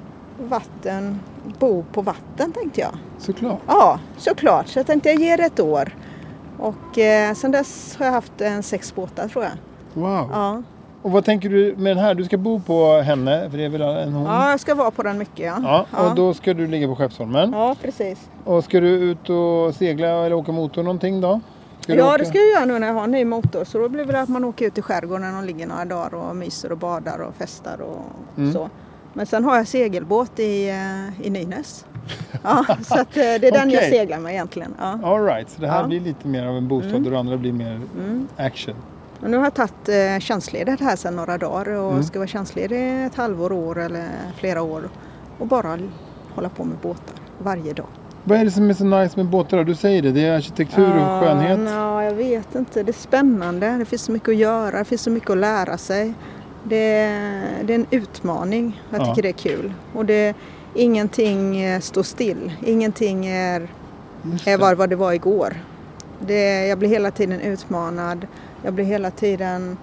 Vatten, 0.49 1.19
bo 1.59 1.83
på 1.93 2.01
vatten 2.01 2.51
tänkte 2.51 2.81
jag. 2.81 2.91
såklart. 3.17 3.59
Ja, 3.67 3.99
såklart. 4.17 4.67
Så 4.67 4.79
jag 4.79 4.85
tänkte 4.87 5.09
jag 5.09 5.19
ger 5.21 5.37
det 5.37 5.43
ett 5.45 5.59
år. 5.59 5.95
Och 6.59 6.97
eh, 6.97 7.33
sen 7.33 7.51
dess 7.51 7.95
har 7.99 8.05
jag 8.05 8.13
haft 8.13 8.41
en 8.41 8.63
sex 8.63 8.95
båtar 8.95 9.27
tror 9.27 9.43
jag. 9.43 9.53
Wow. 9.93 10.29
Ja. 10.31 10.63
Och 11.01 11.11
vad 11.11 11.25
tänker 11.25 11.49
du 11.49 11.75
med 11.77 11.97
den 11.97 12.03
här? 12.05 12.13
Du 12.13 12.23
ska 12.23 12.37
bo 12.37 12.59
på 12.59 13.01
henne, 13.01 13.49
för 13.49 13.57
det 13.57 13.65
är 13.65 13.69
väl 13.69 13.81
en 13.81 14.13
hon? 14.13 14.25
Ja, 14.25 14.49
jag 14.49 14.59
ska 14.59 14.75
vara 14.75 14.91
på 14.91 15.03
den 15.03 15.17
mycket. 15.17 15.53
Ja, 15.63 15.85
Ja, 15.91 16.09
och 16.09 16.15
då 16.15 16.33
ska 16.33 16.53
du 16.53 16.67
ligga 16.67 16.87
på 16.87 16.95
Skeppsholmen. 16.95 17.51
ja 17.53 17.75
precis. 17.81 18.29
Och 18.43 18.63
ska 18.63 18.79
du 18.79 18.89
ut 18.89 19.29
och 19.29 19.75
segla 19.75 20.07
eller 20.07 20.33
åka 20.35 20.51
motor 20.51 20.83
någonting 20.83 21.21
då? 21.21 21.39
Ska 21.87 21.95
Ja, 21.95 22.07
åka? 22.09 22.17
det 22.17 22.25
ska 22.25 22.37
jag 22.37 22.47
göra 22.49 22.65
nu 22.65 22.79
när 22.79 22.87
jag 22.87 22.93
har 22.93 23.03
en 23.03 23.11
ny 23.11 23.25
motor. 23.25 23.63
Så 23.63 23.77
då 23.77 23.89
blir 23.89 24.05
det 24.05 24.21
att 24.21 24.29
man 24.29 24.43
åker 24.43 24.65
ut 24.67 24.77
i 24.77 24.81
skärgården 24.81 25.37
och 25.37 25.43
ligger 25.43 25.67
några 25.67 25.85
dagar 25.85 26.13
och 26.15 26.35
myser 26.35 26.71
och 26.71 26.77
badar 26.77 27.19
och 27.19 27.35
festar 27.35 27.81
och 27.81 28.05
Mm. 28.37 28.53
så. 28.53 28.69
Men 29.13 29.25
sen 29.25 29.43
har 29.43 29.55
jag 29.57 29.67
segelbåt 29.67 30.39
i, 30.39 30.69
eh, 30.69 31.25
i 31.27 31.29
Nynäs. 31.29 31.85
Ja, 32.43 32.65
så 32.83 32.95
eh, 32.99 33.05
det 33.13 33.47
är 33.47 33.51
den 33.51 33.69
jag 33.69 33.79
Okej. 33.79 33.89
seglar 33.91 34.19
med 34.19 34.33
egentligen. 34.33 34.75
Ja. 34.79 34.99
All 35.03 35.25
right, 35.25 35.49
så 35.49 35.61
det 35.61 35.67
här 35.67 35.73
Ja. 35.75 35.79
Mm. 35.79 35.89
blir 35.89 35.99
lite 35.99 36.27
mer 36.27 36.45
av 36.45 36.57
en 36.57 36.67
bostad 36.67 37.05
och 37.05 37.11
det 37.11 37.19
andra 37.19 37.37
blir 37.37 37.53
mer 37.53 37.81
action. 38.37 38.75
Och 39.21 39.29
nu 39.29 39.37
har 39.37 39.43
jag 39.43 39.53
tagit 39.53 39.89
eh, 39.89 40.19
tjänstledigt 40.19 40.81
här 40.81 40.95
sedan 40.95 41.15
några 41.15 41.37
dagar 41.37 41.69
och 41.69 41.91
Mm. 41.91 42.03
ska 42.03 42.19
vara 42.19 42.27
tjänstledig 42.27 43.05
ett 43.05 43.15
halvår, 43.15 43.51
år 43.51 43.79
eller 43.79 44.07
flera 44.37 44.61
år. 44.61 44.89
Och 45.39 45.47
bara 45.47 45.77
hålla 46.35 46.49
på 46.49 46.63
med 46.63 46.77
båtar 46.81 47.15
varje 47.39 47.73
dag. 47.73 47.85
Vad 48.27 48.39
är 48.39 48.45
det 48.45 48.51
som 48.51 48.69
är 48.69 48.73
så 48.73 48.83
nice 48.85 49.17
med 49.17 49.25
båtar? 49.25 49.63
Du 49.63 49.75
säger 49.75 50.01
det, 50.01 50.11
det 50.11 50.21
är 50.25 50.35
arkitektur 50.35 50.87
och 50.95 51.21
skönhet. 51.23 51.59
Ja, 51.65 52.03
jag 52.03 52.13
vet 52.13 52.55
inte. 52.55 52.83
Det 52.83 52.91
är 52.91 52.93
spännande. 52.93 53.69
Det 53.79 53.85
finns 53.85 54.01
så 54.01 54.11
mycket 54.11 54.29
att 54.29 54.35
göra. 54.35 54.77
Det 54.77 54.85
finns 54.85 55.01
så 55.01 55.09
mycket 55.09 55.29
att 55.29 55.37
lära 55.37 55.77
sig. 55.77 56.13
Det 56.63 56.75
är, 56.93 57.63
det 57.63 57.73
är 57.73 57.79
en 57.79 57.85
utmaning. 57.91 58.81
Jag 58.89 59.01
Ja. 59.01 59.05
tycker 59.05 59.21
det 59.21 59.29
är 59.29 59.33
kul. 59.57 59.73
Och 59.93 60.05
det, 60.05 60.35
ingenting 60.73 61.61
eh, 61.61 61.79
står 61.79 62.03
still. 62.03 62.51
Ingenting 62.65 63.25
är, 63.25 63.61
är 64.45 64.57
det. 64.57 64.75
vad, 64.75 64.89
det 64.89 64.95
var 64.95 65.13
igår. 65.13 65.53
Det, 66.19 66.67
jag 66.67 66.77
blir 66.79 66.89
hela 66.89 67.11
tiden 67.11 67.41
utmanad. 67.41 68.27
Jag 68.63 68.73
blir 68.73 68.85
hela 68.85 69.11
tiden 69.11 69.61
mm, 69.61 69.77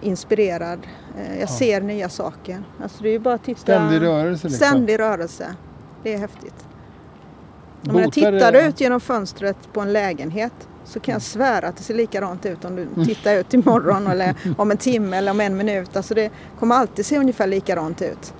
inspirerad. 0.00 0.78
Eh, 1.18 1.40
Jag 1.40 1.48
ser 1.50 1.80
nya 1.80 2.08
saker. 2.08 2.62
Alltså 2.82 3.02
det 3.02 3.08
är 3.08 3.18
bara 3.18 3.38
titta. 3.38 3.60
Ständig 3.60 4.00
rörelse 4.00 4.48
liksom. 4.48 4.66
Ständig 4.66 4.98
rörelse. 4.98 5.54
Det 6.02 6.14
är 6.14 6.18
häftigt. 6.18 6.54
Om 7.88 7.98
jag 7.98 8.12
tittar 8.12 8.52
är- 8.52 8.68
ut 8.68 8.80
genom 8.80 9.00
fönstret 9.00 9.56
på 9.72 9.80
en 9.80 9.92
lägenhet 9.92 10.52
så 10.84 11.00
kan 11.00 11.12
jag 11.12 11.22
svära 11.22 11.68
att 11.68 11.76
det 11.76 11.82
ser 11.82 11.94
likadant 11.94 12.46
ut 12.46 12.64
om 12.64 12.76
du 12.76 13.04
tittar 13.04 13.34
ut 13.34 13.54
imorgon 13.54 14.06
eller 14.06 14.34
om 14.58 14.70
en 14.70 14.76
timme 14.76 15.16
eller 15.16 15.30
om 15.30 15.40
en 15.40 15.56
minut. 15.56 15.96
Alltså 15.96 16.14
det 16.14 16.30
kommer 16.58 16.74
alltid 16.74 17.06
se 17.06 17.18
ungefär 17.18 17.46
likadant 17.46 18.02
ut. 18.02 18.34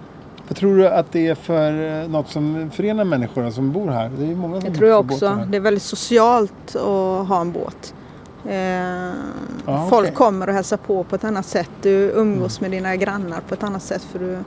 Jag 0.49 0.57
tror 0.57 0.85
att 0.87 1.13
det 1.13 1.27
är 1.29 1.35
för 1.35 2.03
eh, 2.03 2.09
något 2.09 2.29
som 2.29 2.71
förenar 2.75 3.05
människor 3.05 3.51
som 3.51 3.73
bor 3.73 3.89
här. 3.91 4.11
Det 4.19 4.25
är 4.25 4.35
många 4.37 4.61
som 4.61 4.71
Det 4.73 4.79
tror 4.79 4.89
jag 4.91 5.01
också. 5.01 5.39
Det 5.49 5.57
är 5.57 5.61
väldigt 5.61 5.83
socialt 5.83 6.77
att 6.77 7.29
ha 7.29 7.41
en 7.41 7.53
båt. 7.53 7.95
Eh, 8.49 8.55
Ja, 9.67 9.87
folk 9.91 10.03
okej. 10.07 10.15
kommer 10.15 10.49
och 10.49 10.55
hälsar 10.55 10.77
på 10.77 11.05
på 11.05 11.17
ett 11.17 11.25
annat 11.25 11.47
sätt. 11.47 11.71
Du 11.83 11.91
umgås 12.11 12.61
med 12.61 12.71
dina 12.71 12.97
grannar 12.97 13.41
på 13.49 13.55
ett 13.55 13.63
annat 13.63 13.83
sätt 13.83 14.03
för 14.03 14.19
du, 14.19 14.39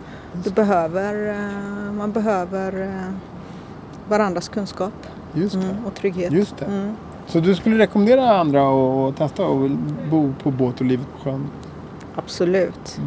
du 0.43 0.49
behöver, 0.49 1.29
eh, 1.29 1.91
man 1.93 2.11
behöver 2.11 2.81
eh, 2.81 3.13
varandras 4.09 4.49
kunskap 4.49 4.93
mm, 5.35 5.85
och 5.85 5.95
trygghet. 5.95 6.31
Just 6.31 6.57
det. 6.57 6.65
Mm. 6.65 6.95
Så 7.27 7.39
du 7.39 7.55
skulle 7.55 7.77
rekommendera 7.77 8.37
andra 8.39 8.61
att 9.07 9.17
testa 9.17 9.45
och 9.45 9.69
bo 10.11 10.33
på 10.43 10.51
båt 10.51 10.79
och 10.79 10.85
livet 10.85 11.07
på 11.13 11.23
sjön? 11.23 11.47
Absolut. 12.15 12.99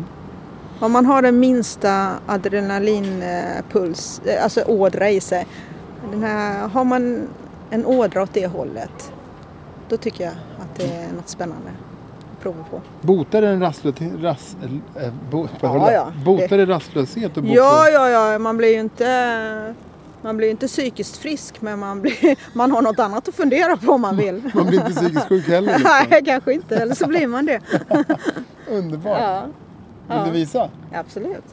Om 0.80 0.92
man 0.92 1.06
har 1.06 1.22
den 1.22 1.40
minsta 1.40 2.10
adrenalinpuls, 2.26 4.20
eh, 4.24 4.44
alltså 4.44 4.62
ådra 4.62 5.10
i 5.10 5.20
sig. 5.20 5.46
Den 6.10 6.22
här, 6.22 6.68
har 6.68 6.84
man 6.84 7.28
en 7.70 7.86
ådra 7.86 8.22
åt 8.22 8.32
det 8.32 8.46
hållet, 8.46 9.12
då 9.88 9.96
tycker 9.96 10.24
jag 10.24 10.32
att 10.58 10.74
det 10.76 10.84
är 10.84 11.12
något 11.12 11.28
spännande 11.28 11.70
att 12.32 12.42
prova 12.42 12.64
på. 12.70 12.80
Botar 13.00 13.42
en 13.42 13.60
rastlöshet? 13.60 14.12
Ras, 14.22 14.56
äh, 14.96 15.12
bo, 15.30 15.48
Ja, 15.60 15.92
ja. 15.92 16.12
Botar 16.24 16.56
det 16.56 16.66
rastlöshet 16.66 17.36
att 17.38 17.44
bo 17.44 17.48
Ja, 17.48 17.88
ja, 17.88 18.10
ja, 18.10 18.38
man 18.38 18.56
blir 18.56 18.72
ju 18.72 18.80
inte, 18.80 19.74
man 20.26 20.36
blir 20.36 20.46
ju 20.46 20.50
inte 20.50 20.66
psykiskt 20.66 21.16
frisk 21.16 21.60
men 21.60 21.78
man, 21.78 22.00
blir, 22.02 22.36
man 22.56 22.70
har 22.72 22.82
något 22.82 22.98
annat 22.98 23.28
att 23.28 23.34
fundera 23.34 23.76
på 23.76 23.92
om 23.92 24.00
man 24.00 24.16
vill. 24.16 24.50
Man 24.54 24.66
blir 24.66 24.80
inte 24.80 24.92
psykiskt 25.00 25.28
sjuk 25.28 25.46
heller. 25.48 25.72
Liksom. 25.78 25.90
Nej, 26.10 26.22
kanske 26.24 26.52
inte, 26.52 26.76
eller 26.76 26.94
så 26.94 27.06
blir 27.06 27.26
man 27.26 27.46
det. 27.46 27.60
Underbart. 28.70 29.18
Ja, 29.20 29.40
Vill 30.08 30.16
ja. 30.18 30.24
du 30.24 30.30
visa? 30.30 30.70
absolut. 30.94 31.44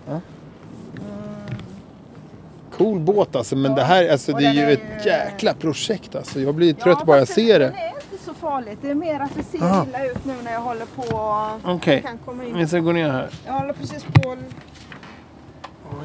Cool 2.77 2.99
båt 2.99 3.35
alltså. 3.35 3.55
Men 3.55 3.75
det 3.75 3.83
här 3.83 4.09
alltså, 4.11 4.31
Och 4.33 4.39
det 4.39 4.45
är 4.47 4.53
ju 4.53 4.61
är 4.61 4.71
ett 4.71 4.79
ju- 5.05 5.09
jäkla 5.09 5.53
projekt 5.53 6.15
alltså. 6.15 6.39
Jag 6.39 6.55
blir 6.55 6.73
trött 6.73 7.05
bara 7.05 7.17
jag 7.17 7.27
ser 7.27 7.59
det. 7.59 7.65
är 7.65 7.87
inte 8.11 8.25
så 8.25 8.33
farligt. 8.33 8.77
Det 8.81 8.89
är 8.89 8.95
mer 8.95 9.19
att 9.19 9.35
det 9.35 9.43
ser 9.43 9.63
Aha. 9.65 9.85
illa 9.89 10.05
ut 10.05 10.25
nu 10.25 10.33
när 10.43 10.53
jag 10.53 10.61
håller 10.61 10.85
på. 10.85 11.49
Okej. 11.63 12.01
Kan 12.01 12.17
komma 12.25 12.43
in. 12.45 12.59
Jag 12.59 12.69
ska 12.69 12.79
gå 12.79 12.91
ner 12.91 13.09
här. 13.09 13.29
Jag 13.45 13.53
håller 13.53 13.73
precis 13.73 14.03
på. 14.03 14.37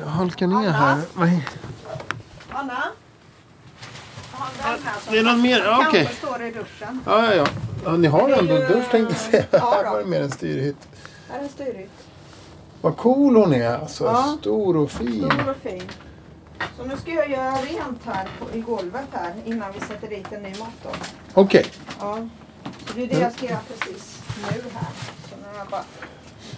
Jag 0.00 0.06
halkar 0.08 0.46
ner 0.46 0.56
Anna? 0.56 0.70
här. 0.72 0.98
Anna? 2.58 2.82
Jag 4.32 4.38
har 4.38 4.74
en 4.74 4.82
här 4.82 5.00
som 5.00 5.12
Det 5.12 5.18
är 5.18 5.22
någon 5.22 5.42
mer? 5.42 5.58
Ja, 5.64 5.76
kanske 5.82 5.88
Okej. 6.02 6.14
står 6.18 6.42
i 6.42 6.50
duschen. 6.50 7.00
Ja, 7.06 7.24
ja, 7.24 7.34
ja. 7.34 7.46
ja. 7.84 7.96
Ni 7.96 8.08
har 8.08 8.28
ändå 8.28 8.54
ju- 8.54 8.66
dusch 8.66 8.90
tänkte 8.90 9.14
jag 9.14 9.16
säga. 9.16 9.44
Ja, 9.50 9.58
Här 9.76 9.84
då. 9.84 9.90
var 9.90 9.98
det 9.98 10.04
mer 10.04 10.22
en 10.22 10.30
styrhytt. 10.30 10.88
Här 11.30 11.38
är 11.38 11.42
en 11.42 11.48
styrhytt. 11.48 11.90
Vad 12.80 12.96
cool 12.96 13.36
hon 13.36 13.52
är 13.54 13.78
alltså. 13.78 14.04
Ja. 14.04 14.36
Stor 14.40 14.76
och 14.76 14.90
fin. 14.90 15.30
Stor 15.30 15.50
och 15.50 15.56
fin. 15.56 15.82
Så 16.76 16.84
nu 16.84 16.96
ska 16.96 17.10
jag 17.14 17.30
göra 17.30 17.52
rent 17.52 18.00
här 18.04 18.28
på, 18.38 18.56
i 18.56 18.60
golvet 18.60 19.06
här 19.12 19.34
innan 19.44 19.72
vi 19.72 19.80
sätter 19.80 20.08
dit 20.08 20.32
en 20.32 20.42
ny 20.42 20.48
motor. 20.50 20.96
Okej. 21.34 21.66
Ja. 22.00 22.28
Så 22.86 22.92
det 22.94 23.02
är 23.02 23.06
det 23.06 23.20
jag 23.20 23.32
ska 23.32 23.46
göra 23.46 23.58
precis 23.68 24.22
nu 24.36 24.62
här. 24.74 24.86
Så 25.30 25.36
nu 25.36 25.48
har 25.52 25.58
jag 25.58 25.66
bara 25.68 25.84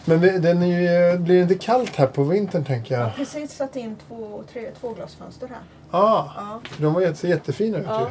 Men 0.04 0.20
det- 0.20 0.38
den 0.38 0.62
är 0.62 0.66
ju, 1.12 1.18
blir 1.18 1.34
det 1.36 1.42
inte 1.42 1.54
kallt 1.54 1.96
här 1.96 2.06
på 2.06 2.22
vintern 2.24 2.64
tänker 2.64 2.98
jag? 2.98 3.14
precis 3.16 3.52
satt 3.56 3.76
in 3.76 3.96
två, 4.08 4.42
tre, 4.52 4.70
tvåglasfönster 4.80 5.48
här. 5.48 5.58
Ah, 5.90 6.24
Ja. 6.36 6.60
de 6.76 6.94
var 6.94 7.00
jätte, 7.00 7.16
ser 7.18 7.28
jättefina 7.28 7.78
ut 7.78 7.84
Ja. 7.88 8.00
ju. 8.00 8.06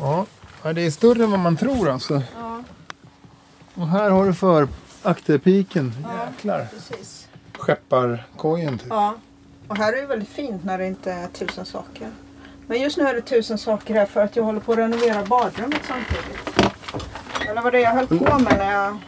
Ja. 0.00 0.26
Ja, 0.62 0.72
det 0.72 0.86
är 0.86 0.90
större 0.90 1.24
än 1.24 1.30
vad 1.30 1.40
man 1.40 1.56
tror 1.56 1.88
alltså. 1.88 2.22
Och 3.74 3.88
här 3.88 4.10
har 4.10 4.26
du 4.26 4.34
för 4.34 4.68
akterpiken. 5.02 5.92
Jäklar. 6.28 6.66
Precis. 6.70 7.28
Skepparkojen 7.58 8.78
typ. 8.78 8.86
Ja. 8.90 9.14
Och 9.68 9.76
här 9.76 9.92
är 9.92 10.00
det 10.00 10.06
väldigt 10.06 10.28
fint 10.28 10.64
när 10.64 10.78
det 10.78 10.86
inte 10.86 11.12
är 11.12 11.28
tusen 11.28 11.66
saker. 11.66 12.10
Men 12.66 12.80
just 12.80 12.96
nu 12.96 13.04
är 13.04 13.14
det 13.14 13.20
tusen 13.20 13.58
saker 13.58 13.94
här 13.94 14.06
för 14.06 14.20
att 14.24 14.36
jag 14.36 14.44
håller 14.44 14.60
på 14.60 14.72
att 14.72 14.78
renovera 14.78 15.24
badrummet 15.24 15.80
samtidigt. 15.88 16.72
Eller 17.50 17.62
vad 17.62 17.72
det 17.72 17.80
jag 17.80 17.90
höll 17.90 18.06
på 18.06 18.38
med 18.38 18.58
när 18.58 18.72
jag... 18.72 18.98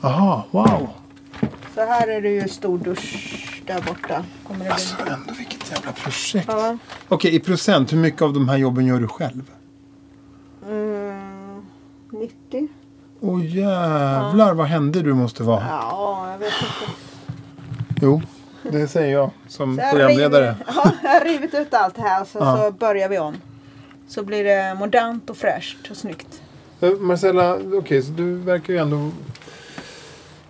Jaha, 0.00 0.42
wow. 0.50 0.88
Så 1.74 1.80
här 1.80 2.08
är 2.08 2.20
det 2.22 2.28
ju 2.28 2.48
stor 2.48 2.78
dusch 2.78 3.62
där 3.66 3.80
borta. 3.82 4.24
Kommer 4.46 4.58
det 4.58 4.64
bli... 4.64 4.70
Alltså 4.72 4.96
ändå 5.06 5.32
vilket 5.38 5.70
jävla 5.70 5.92
projekt. 5.92 6.44
Ja. 6.48 6.76
Okej, 7.08 7.34
i 7.34 7.40
procent, 7.40 7.92
hur 7.92 7.98
mycket 7.98 8.22
av 8.22 8.32
de 8.32 8.48
här 8.48 8.56
jobben 8.56 8.86
gör 8.86 9.00
du 9.00 9.08
själv? 9.08 9.50
Mm, 10.68 11.62
90? 12.10 12.68
Åh 13.20 13.46
jävlar 13.56 14.54
vad 14.54 14.66
hände 14.66 15.02
du 15.02 15.14
måste 15.14 15.42
vara. 15.42 15.64
Ja, 15.68 16.30
jag 16.32 16.38
vet 16.38 16.52
inte. 16.60 16.92
Jo, 18.02 18.22
det 18.62 18.88
säger 18.88 19.12
jag 19.12 19.30
som 19.48 19.76
Så 19.76 19.82
jag, 19.82 19.90
programledare. 19.90 20.56
ja, 20.66 20.90
jag 21.02 21.10
har 21.10 21.20
rivit 21.24 21.54
ut 21.54 21.74
allt 21.74 21.98
här 21.98 22.24
så, 22.24 22.38
Ja. 22.38 22.56
så 22.56 22.70
börjar 22.72 23.08
vi 23.08 23.18
om. 23.18 23.34
Så 24.08 24.22
blir 24.24 24.44
det 24.44 24.74
modernt 24.78 25.30
och 25.30 25.36
fräscht 25.36 25.90
och 25.90 25.96
snyggt. 25.96 26.42
Eh, 26.80 26.90
Marcella, 26.90 27.58
okej, 27.78 28.02
så 28.02 28.10
du 28.12 28.34
verkar 28.36 28.72
ju 28.72 28.78
ändå 28.78 29.10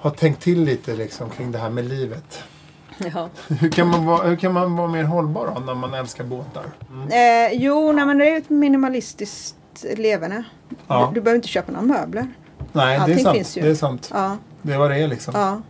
ha 0.02 0.10
tänkt 0.10 0.42
till 0.42 0.64
lite 0.64 0.96
liksom 0.96 1.30
kring 1.30 1.52
det 1.52 1.58
här 1.58 1.70
med 1.70 1.84
livet. 1.88 2.42
Ja. 3.14 3.28
Hur 3.48 3.70
kan 3.70 3.88
man 3.88 4.06
vara, 4.06 4.28
hur 4.28 4.36
kan 4.36 4.52
man 4.52 4.76
vara 4.76 4.88
mer 4.88 5.04
hållbar 5.04 5.52
då, 5.54 5.60
när 5.60 5.74
man 5.74 5.94
älskar 5.94 6.24
båtar? 6.24 6.64
Eh, 7.10 7.52
jo, 7.52 7.92
men 7.92 8.18
det 8.18 8.28
är 8.30 8.38
ett 8.38 8.50
minimalistiskt 8.50 9.56
leverne. 9.96 10.44
Ja. 10.86 11.06
Du, 11.08 11.14
du 11.14 11.20
behöver 11.20 11.36
inte 11.36 11.48
köpa 11.48 11.72
några 11.72 11.86
möbler. 11.86 12.28
Nej, 12.72 12.86
det 12.86 12.94
är 12.94 13.00
Allting 13.00 13.18
sant. 13.18 13.36
finns 13.36 13.56
ju. 13.56 13.62
Det 13.62 13.68
är 13.68 13.74
sant. 13.74 14.10
Ja, 14.14 14.36
Det 14.62 14.72
är 14.72 14.78
vad 14.78 14.90
det 14.90 14.96
är 14.96 15.08
liksom. 15.08 15.34
ja. 15.36 15.60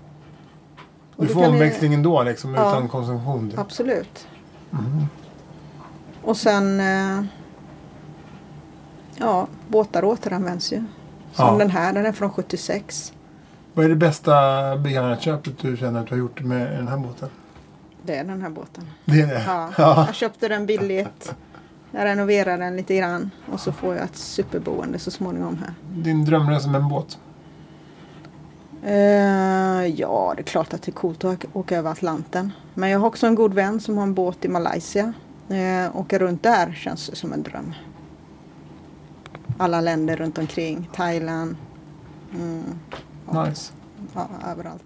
Du 1.16 1.26
du 1.26 1.32
får 1.34 1.46
omväxling 1.48 1.94
ändå 1.94 2.22
liksom, 2.22 2.54
Ja. 2.54 2.70
utan 2.70 2.88
konsumtion. 2.88 3.50
Typ. 3.50 3.58
Absolut. 3.58 4.26
Mm. 4.72 5.06
Och 6.22 6.36
sen... 6.36 6.80
Eh, 6.80 7.24
ja, 9.16 9.46
båtar 9.68 10.04
återanvänds 10.04 10.72
ju. 10.72 10.76
Som 10.76 11.46
Ja. 11.46 11.56
den 11.58 11.70
här, 11.70 11.92
den 11.92 12.06
är 12.06 12.12
från 12.12 12.30
76. 12.30 13.12
Vad 13.74 13.84
är 13.84 13.88
det 13.88 13.96
bästa 13.96 14.32
begagnatköpet 14.76 15.58
du 15.58 15.76
känner 15.76 16.00
att 16.00 16.06
du 16.06 16.14
har 16.14 16.18
gjort 16.18 16.40
med 16.40 16.72
den 16.76 16.88
här 16.88 16.96
båten? 16.96 17.28
Det 18.02 18.16
är 18.16 18.24
den 18.24 18.42
här 18.42 18.50
båten. 18.50 18.86
Det 19.04 19.20
är 19.20 19.26
det? 19.26 19.42
Ja. 19.46 19.70
Ja. 19.78 20.04
Jag 20.06 20.14
köpte 20.14 20.48
den 20.48 20.66
billigt. 20.66 21.34
Jag 21.90 22.04
renoverar 22.04 22.58
den 22.58 22.76
lite 22.76 22.96
grann. 22.96 23.30
Och 23.52 23.60
så 23.60 23.72
får 23.72 23.94
jag 23.94 24.04
ett 24.04 24.16
superboende 24.16 24.98
så 24.98 25.10
småningom 25.10 25.56
här. 25.58 25.74
Din 26.02 26.24
drömresa 26.24 26.68
med 26.68 26.80
en 26.80 26.88
båt? 26.88 27.18
Eh, 28.84 29.86
ja, 29.86 30.32
det 30.36 30.40
är 30.42 30.44
klart 30.44 30.74
att 30.74 30.82
det 30.82 30.90
är 30.90 30.92
coolt 30.92 31.24
att 31.24 31.44
åka- 31.52 31.76
över 31.76 31.90
Atlanten. 31.90 32.52
Men 32.74 32.88
jag 32.90 32.98
har 32.98 33.06
också 33.06 33.26
en 33.26 33.34
god 33.34 33.54
vän 33.54 33.80
som 33.80 33.96
har 33.96 34.02
en 34.04 34.14
båt 34.14 34.44
i 34.44 34.48
Malaysia. 34.48 35.12
Eh, 35.48 35.96
åka 35.96 36.18
runt 36.18 36.42
där 36.42 36.72
känns 36.72 37.16
som 37.16 37.32
en 37.32 37.42
dröm. 37.42 37.74
Alla 39.58 39.80
länder 39.80 40.16
runt 40.16 40.38
omkring. 40.38 40.90
Thailand. 40.94 41.56
Mm, 42.34 42.62
Nice. 43.32 43.72
ja, 44.14 44.28
överallt. 44.50 44.84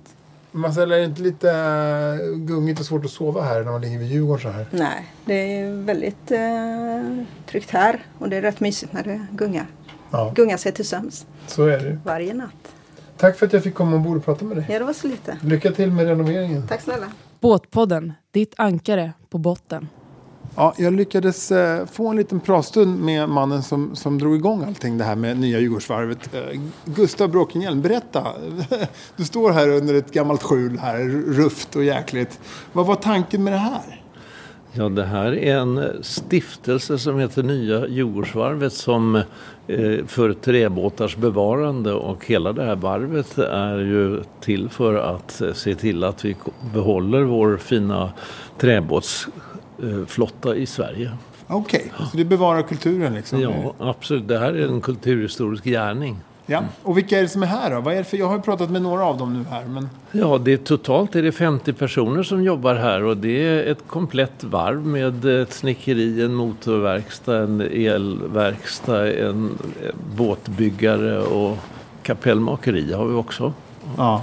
Marcella, 0.52 0.94
är 0.96 0.98
det 1.00 1.04
inte 1.06 1.22
lite 1.22 1.50
eh, 1.50 2.36
gungigt 2.36 2.80
och 2.80 2.86
svårt 2.86 3.04
att 3.04 3.10
sova 3.10 3.42
här 3.42 3.64
när 3.64 3.72
man 3.72 3.80
ligger 3.80 3.98
vid 3.98 4.08
Djurgården 4.08 4.42
så 4.42 4.48
här? 4.48 4.66
Nej, 4.70 5.12
det 5.24 5.34
är 5.58 5.72
väldigt 5.72 6.30
eh, 6.30 7.24
tryggt 7.46 7.70
här. 7.70 8.06
Och 8.18 8.28
det 8.28 8.36
är 8.36 8.42
rätt 8.42 8.60
mysigt 8.60 8.92
när 8.92 9.02
det 9.02 9.26
gungar. 9.32 9.66
Ja, 10.10 10.32
Gungar 10.34 10.56
sig 10.56 10.72
till 10.72 10.88
sömns 10.88 11.26
så 11.46 11.66
är 11.66 11.78
det. 11.78 11.98
varje 12.04 12.34
natt. 12.34 12.74
Tack 13.16 13.36
för 13.38 13.46
att 13.46 13.52
jag 13.52 13.62
fick 13.62 13.74
komma 13.74 13.96
ombord 13.96 14.16
och 14.16 14.24
prata 14.24 14.44
med 14.44 14.56
dig. 14.56 14.66
Ja, 14.68 14.78
det 14.78 14.84
var 14.84 14.92
så 14.92 15.08
lite. 15.08 15.38
Lycka 15.42 15.70
till 15.72 15.90
med 15.92 16.06
renoveringen. 16.06 16.66
Tack 16.66 16.80
snälla. 16.80 17.06
Båtpodden, 17.40 18.12
ditt 18.30 18.54
ankare 18.56 19.12
på 19.30 19.38
botten. 19.38 19.88
Ja, 20.56 20.74
jag 20.78 20.92
lyckades 20.92 21.52
eh, 21.52 21.86
få 21.86 22.08
en 22.08 22.16
liten 22.16 22.40
pratstund 22.40 23.00
med 23.00 23.28
mannen 23.28 23.62
som, 23.62 23.96
som 23.96 24.18
drog 24.18 24.36
igång 24.36 24.64
allting 24.64 24.98
det 24.98 25.04
här 25.04 25.16
med 25.16 25.38
nya 25.38 25.60
Djurgårdsvarvet. 25.60 26.34
Eh, 26.34 26.60
Gustav 26.84 27.30
Bråkenhielm, 27.30 27.82
berätta. 27.82 28.26
Du 29.16 29.24
står 29.24 29.52
här 29.52 29.68
under 29.68 29.94
ett 29.94 30.12
gammalt 30.12 30.42
skjul 30.42 30.78
här, 30.78 30.98
rufft 31.26 31.76
och 31.76 31.84
jäkligt. 31.84 32.40
Vad 32.72 32.86
var 32.86 32.94
tanken 32.94 33.44
med 33.44 33.52
det 33.52 33.58
här? 33.58 34.00
Ja, 34.72 34.88
det 34.88 35.04
här 35.04 35.32
är 35.34 35.56
en 35.56 36.02
stiftelse 36.02 36.98
som 36.98 37.18
heter 37.18 37.42
Nya 37.42 37.88
Djurgårdsvarvet 37.88 38.72
som 38.72 39.16
eh, 39.66 40.04
för 40.06 40.32
träbåtars 40.32 41.16
bevarande 41.16 41.92
och 41.92 42.26
hela 42.26 42.52
det 42.52 42.64
här 42.64 42.76
varvet 42.76 43.38
är 43.38 43.78
ju 43.78 44.22
till 44.40 44.68
för 44.68 44.94
att 44.94 45.42
se 45.54 45.74
till 45.74 46.04
att 46.04 46.24
vi 46.24 46.36
behåller 46.74 47.22
vår 47.22 47.56
fina 47.56 48.12
träbåts 48.58 49.28
träbåtsflotta 49.80 50.56
i 50.56 50.66
Sverige. 50.66 51.10
Okej, 51.46 51.92
så 52.10 52.16
det 52.16 52.24
bevarar 52.24 52.62
kulturen 52.62 53.14
liksom? 53.14 53.40
Ja, 53.40 53.74
absolut. 53.78 54.28
Det 54.28 54.38
här 54.38 54.52
är 54.54 54.68
en 54.68 54.80
kulturhistorisk 54.80 55.64
gärning. 55.64 56.16
ja. 56.46 56.62
Och 56.82 56.98
vilka 56.98 57.18
är 57.18 57.22
det 57.22 57.28
som 57.28 57.42
är 57.42 57.46
här 57.46 57.70
då? 57.70 57.80
Vad 57.80 57.94
är 57.94 58.02
för, 58.02 58.16
jag 58.16 58.28
har 58.28 58.36
ju 58.36 58.42
pratat 58.42 58.70
med 58.70 58.82
några 58.82 59.04
av 59.04 59.18
dem 59.18 59.32
nu 59.34 59.44
här. 59.50 59.64
Men... 59.64 59.88
Ja, 60.12 60.38
det 60.38 60.52
är, 60.52 60.56
totalt 60.56 61.16
är 61.16 61.22
det 61.22 61.32
50 61.32 61.72
personer 61.72 62.22
som 62.22 62.42
jobbar 62.42 62.74
här 62.74 63.02
och 63.02 63.16
det 63.16 63.46
är 63.46 63.72
ett 63.72 63.84
komplett 63.86 64.44
varv 64.44 64.86
med 64.86 65.24
ett 65.24 65.52
snickeri, 65.52 66.22
en 66.22 66.34
motorverkstad, 66.34 67.42
en 67.42 67.60
elverkstad, 67.60 69.12
en 69.12 69.58
eh, 69.82 69.94
båtbyggare 70.16 71.18
och 71.18 71.58
kapellmakeri 72.02 72.92
har 72.92 73.06
vi 73.06 73.14
också. 73.14 73.52
Ja. 73.96 74.22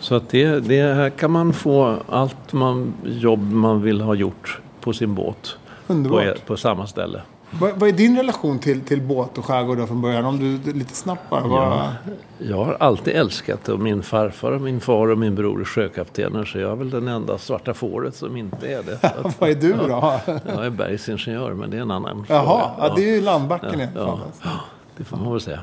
Så 0.00 0.14
att 0.14 0.28
det, 0.28 0.60
det 0.60 0.94
här 0.94 1.10
kan 1.10 1.30
man 1.30 1.52
få 1.52 1.96
allt 2.08 2.52
man, 2.52 2.92
jobb 3.04 3.52
man 3.52 3.82
vill 3.82 4.00
ha 4.00 4.14
gjort 4.14 4.60
på 4.86 4.92
sin 4.92 5.14
båt 5.14 5.56
på, 5.86 5.92
Underbart. 5.92 6.46
på 6.46 6.56
samma 6.56 6.86
ställe. 6.86 7.22
Vad, 7.50 7.70
vad 7.80 7.88
är 7.88 7.92
din 7.92 8.16
relation 8.16 8.58
till, 8.58 8.80
till 8.80 9.02
båt 9.02 9.38
och 9.38 9.44
skärgård 9.44 9.88
från 9.88 10.02
början? 10.02 10.24
Om 10.24 10.38
du 10.38 10.72
lite 10.72 10.94
snabbt 10.94 11.30
bara. 11.30 11.46
Vad... 11.48 11.92
Jag 12.38 12.64
har 12.64 12.76
alltid 12.80 13.14
älskat 13.14 13.64
det 13.64 13.72
och 13.72 13.80
min 13.80 14.02
farfar 14.02 14.52
och 14.52 14.60
min 14.60 14.80
far 14.80 15.08
och 15.08 15.18
min 15.18 15.34
bror 15.34 15.60
är 15.60 15.64
sjökaptener 15.64 16.44
så 16.44 16.58
jag 16.58 16.72
är 16.72 16.76
väl 16.76 16.90
den 16.90 17.08
enda 17.08 17.38
svarta 17.38 17.74
fåret 17.74 18.14
som 18.14 18.36
inte 18.36 18.66
är 18.72 18.82
det. 18.82 18.98
Att- 19.24 19.40
vad 19.40 19.50
är 19.50 19.54
du 19.54 19.72
då? 19.72 20.20
Jag 20.46 20.66
är 20.66 20.70
bergsingenjör 20.70 21.54
men 21.54 21.70
det 21.70 21.76
är 21.76 21.80
en 21.82 21.90
annan 21.90 22.26
Jaha, 22.28 22.44
fråga. 22.44 22.88
ja, 22.88 22.94
det 22.96 23.10
är 23.10 23.14
ju 23.14 23.20
landbacken 23.20 23.80
i 23.80 23.88
ja, 23.94 24.00
ja, 24.00 24.18
alltså. 24.26 24.48
det 24.96 25.04
får 25.04 25.16
man 25.16 25.32
väl 25.32 25.40
säga. 25.40 25.60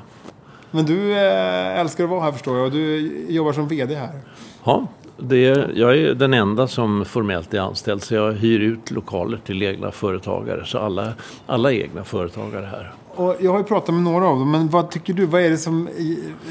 Men 0.71 0.86
du 0.86 1.12
eh, 1.17 1.79
älskar 1.79 2.03
att 2.03 2.09
vara 2.09 2.21
här 2.21 2.31
förstår 2.31 2.57
jag 2.57 2.65
och 2.65 2.71
du 2.71 3.25
jobbar 3.29 3.53
som 3.53 3.67
VD 3.67 3.95
här. 3.95 4.19
Ja, 4.63 4.88
det 5.17 5.45
är, 5.45 5.71
jag 5.76 5.97
är 5.97 6.13
den 6.13 6.34
enda 6.34 6.67
som 6.67 7.06
formellt 7.06 7.54
är 7.54 7.60
anställd 7.60 8.04
så 8.04 8.15
jag 8.15 8.34
hyr 8.34 8.60
ut 8.60 8.91
lokaler 8.91 9.39
till 9.45 9.63
egna 9.63 9.91
företagare. 9.91 10.65
Så 10.65 10.78
alla, 10.78 11.13
alla 11.45 11.71
är 11.71 11.76
egna 11.76 12.04
företagare 12.04 12.65
här. 12.65 12.91
Och 13.15 13.36
jag 13.39 13.52
har 13.52 13.58
ju 13.58 13.63
pratat 13.63 13.95
med 13.95 14.04
några 14.04 14.26
av 14.26 14.39
dem, 14.39 14.52
men 14.52 14.69
vad 14.69 14.91
tycker 14.91 15.13
du? 15.13 15.26
Vad 15.26 15.41
är 15.41 15.49
det 15.49 15.58
som 15.58 15.89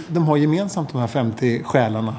de 0.09 0.25
har 0.25 0.37
gemensamt 0.37 0.93
de 0.93 0.99
här 0.99 1.07
50 1.07 1.63
själarna? 1.63 2.17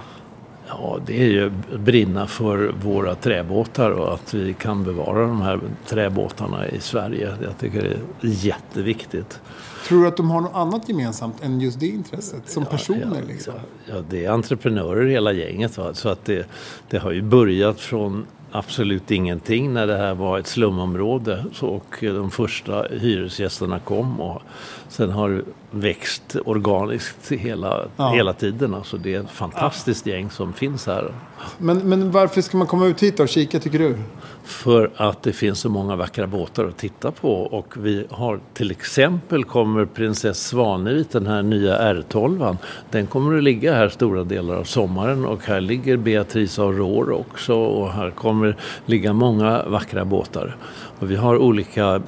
Ja, 0.68 1.00
det 1.06 1.22
är 1.22 1.28
ju 1.28 1.52
brinna 1.78 2.28
för 2.28 2.74
våra 2.84 3.16
träbåtar 3.16 3.92
och 3.92 4.14
att 4.14 4.34
vi 4.34 4.54
kan 4.54 4.84
bevara 4.84 5.28
de 5.28 5.42
här 5.42 5.60
träbåtarna 5.86 6.68
i 6.68 6.80
Sverige. 6.80 7.34
Jag 7.44 7.58
tycker 7.60 7.82
det 7.82 8.28
är 8.28 8.46
jätteviktigt. 8.46 9.40
Tror 9.88 10.02
du 10.02 10.08
att 10.08 10.18
de 10.18 10.32
har 10.32 10.42
något 10.42 10.56
annat 10.56 10.90
gemensamt 10.90 11.44
än 11.44 11.62
just 11.62 11.80
det 11.80 11.88
intresset? 11.88 12.50
Som 12.50 12.66
personer 12.66 13.22
ja, 13.22 13.28
liksom? 13.28 13.54
Ja, 13.86 13.96
det 14.10 14.26
är 14.26 14.30
entreprenörer 14.30 15.06
hela 15.06 15.32
gänget. 15.32 15.78
Va? 15.78 15.94
Så 15.94 16.10
att 16.10 16.26
det, 16.26 16.48
det 16.90 16.98
har 16.98 17.12
ju 17.12 17.22
börjat 17.22 17.80
från 17.80 18.26
absolut 18.52 19.12
ingenting 19.12 19.74
när 19.74 19.88
det 19.88 19.98
här 19.98 20.14
var 20.14 20.40
ett 20.40 20.48
slumområde. 20.48 21.46
Så, 21.54 21.68
och 21.68 21.96
de 22.02 22.32
första 22.32 22.84
hyresgästerna 22.84 23.80
kom 23.80 24.22
och 24.22 24.42
sen 24.90 25.10
har 25.10 25.44
växt 25.76 26.36
organiskt 26.46 27.32
hela, 27.32 27.86
Ja. 27.98 28.10
hela 28.10 28.34
tiden. 28.34 28.74
Alltså 28.74 28.98
det 28.98 29.16
är 29.16 29.20
ett 29.20 29.32
fantastiskt 29.32 30.06
gäng 30.06 30.30
som 30.30 30.54
finns 30.54 30.88
här. 30.88 31.14
Men, 31.58 31.78
men 31.78 32.12
varför 32.12 32.42
ska 32.42 32.58
man 32.58 32.68
komma 32.68 32.86
ut 32.86 33.04
hit 33.04 33.20
och 33.20 33.30
kika 33.30 33.60
tycker 33.60 33.80
du? 33.80 33.98
För 34.44 34.92
att 34.98 35.24
det 35.24 35.34
finns 35.34 35.60
så 35.60 35.70
många 35.70 35.96
vackra 35.96 36.28
båtar 36.28 36.66
att 36.66 36.78
titta 36.78 37.12
på. 37.12 37.34
Och 37.34 37.74
vi 37.78 38.06
har 38.10 38.40
till 38.54 38.72
exempel 38.72 39.44
kommer 39.44 39.86
Prinsess 39.86 40.48
Svanevit, 40.48 41.12
den 41.12 41.28
här 41.28 41.42
nya 41.44 41.94
R12. 41.94 42.58
Den 42.92 43.08
kommer 43.08 43.38
att 43.38 43.44
ligga 43.44 43.74
här 43.76 43.90
stora 43.90 44.24
delar 44.24 44.56
av 44.56 44.64
sommaren. 44.64 45.26
Och 45.26 45.46
här 45.46 45.62
ligger 45.62 45.98
Beatrice 45.98 46.60
Aurore 46.60 47.14
också. 47.16 47.54
Och 47.56 47.92
här 47.92 48.10
kommer 48.12 48.58
ligga 48.86 49.14
många 49.14 49.64
vackra 49.66 50.06
båtar. 50.06 50.56
Och 51.00 51.12
vi 51.12 51.16
har 51.16 51.38
olika 51.38 52.02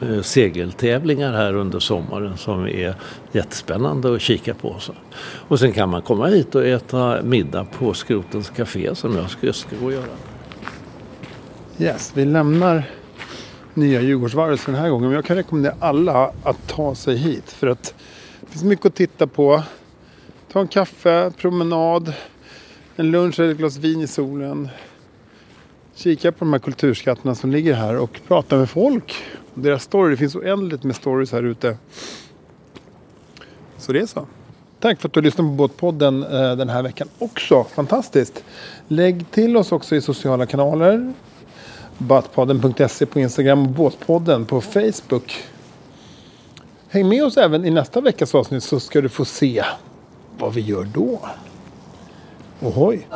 Eh, 0.00 0.22
segeltävlingar 0.22 1.32
här 1.32 1.54
under 1.54 1.78
sommaren 1.78 2.36
som 2.36 2.64
är 2.66 2.94
jättespännande 3.32 4.14
att 4.14 4.20
kika 4.20 4.54
på. 4.54 4.76
Och 5.48 5.58
sen 5.58 5.72
kan 5.72 5.88
man 5.88 6.02
komma 6.02 6.26
hit 6.26 6.54
och 6.54 6.66
äta 6.66 7.22
middag 7.22 7.64
på 7.64 7.94
Skrotens 7.94 8.50
Café 8.50 8.94
som 8.94 9.16
jag 9.16 9.30
ska, 9.30 9.52
ska 9.52 9.76
gå 9.76 9.86
och 9.86 9.92
göra. 9.92 10.04
Yes, 11.78 12.12
vi 12.14 12.24
lämnar 12.24 12.84
nya 13.74 14.00
Djurgårdsvarvet 14.00 14.60
för 14.60 14.72
den 14.72 14.80
här 14.80 14.90
gången. 14.90 15.08
Men 15.08 15.14
jag 15.14 15.24
kan 15.24 15.36
rekommendera 15.36 15.74
alla 15.80 16.32
att 16.42 16.68
ta 16.68 16.94
sig 16.94 17.16
hit. 17.16 17.50
För 17.50 17.66
att 17.66 17.94
det 18.40 18.46
finns 18.46 18.64
mycket 18.64 18.86
att 18.86 18.94
titta 18.94 19.26
på. 19.26 19.62
Ta 20.52 20.60
en 20.60 20.68
kaffe, 20.68 21.32
promenad, 21.36 22.12
en 22.96 23.10
lunch 23.10 23.40
eller 23.40 23.50
ett 23.50 23.58
glas 23.58 23.76
vin 23.76 24.00
i 24.00 24.06
solen. 24.06 24.68
Kika 25.94 26.32
på 26.32 26.38
de 26.38 26.52
här 26.52 26.60
kulturskatterna 26.60 27.34
som 27.34 27.50
ligger 27.50 27.74
här 27.74 27.98
och 27.98 28.20
prata 28.28 28.56
med 28.56 28.70
folk. 28.70 29.14
Deras 29.54 29.82
story. 29.82 30.10
Det 30.10 30.16
finns 30.16 30.36
oändligt 30.36 30.84
med 30.84 30.96
stories 30.96 31.32
här 31.32 31.42
ute. 31.42 31.76
Så 33.78 33.92
det 33.92 34.00
är 34.00 34.06
så. 34.06 34.26
Tack 34.80 35.00
för 35.00 35.08
att 35.08 35.14
du 35.14 35.20
lyssnade 35.20 35.48
på 35.50 35.54
Båtpodden 35.54 36.22
eh, 36.22 36.56
den 36.56 36.68
här 36.68 36.82
veckan 36.82 37.08
också. 37.18 37.64
Fantastiskt. 37.64 38.44
Lägg 38.88 39.30
till 39.30 39.56
oss 39.56 39.72
också 39.72 39.96
i 39.96 40.00
sociala 40.00 40.46
kanaler. 40.46 41.12
Båtpodden.se 41.98 43.06
på 43.06 43.20
Instagram 43.20 43.62
och 43.62 43.68
Båtpodden 43.68 44.46
på 44.46 44.60
Facebook. 44.60 45.44
Häng 46.88 47.08
med 47.08 47.24
oss 47.24 47.36
även 47.36 47.64
i 47.64 47.70
nästa 47.70 48.00
veckas 48.00 48.34
avsnitt 48.34 48.64
så 48.64 48.80
ska 48.80 49.00
du 49.00 49.08
få 49.08 49.24
se 49.24 49.64
vad 50.38 50.54
vi 50.54 50.60
gör 50.60 50.84
då. 50.84 51.20
Ohoj! 52.60 53.06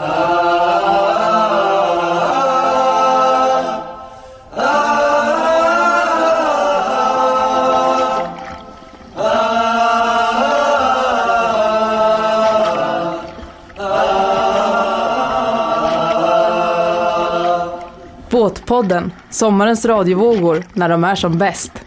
Podden 18.67 19.13
sommarens 19.31 19.85
radiovågor 19.85 20.65
när 20.73 20.89
de 20.89 21.05
är 21.05 21.15
som 21.15 21.39
bäst. 21.39 21.86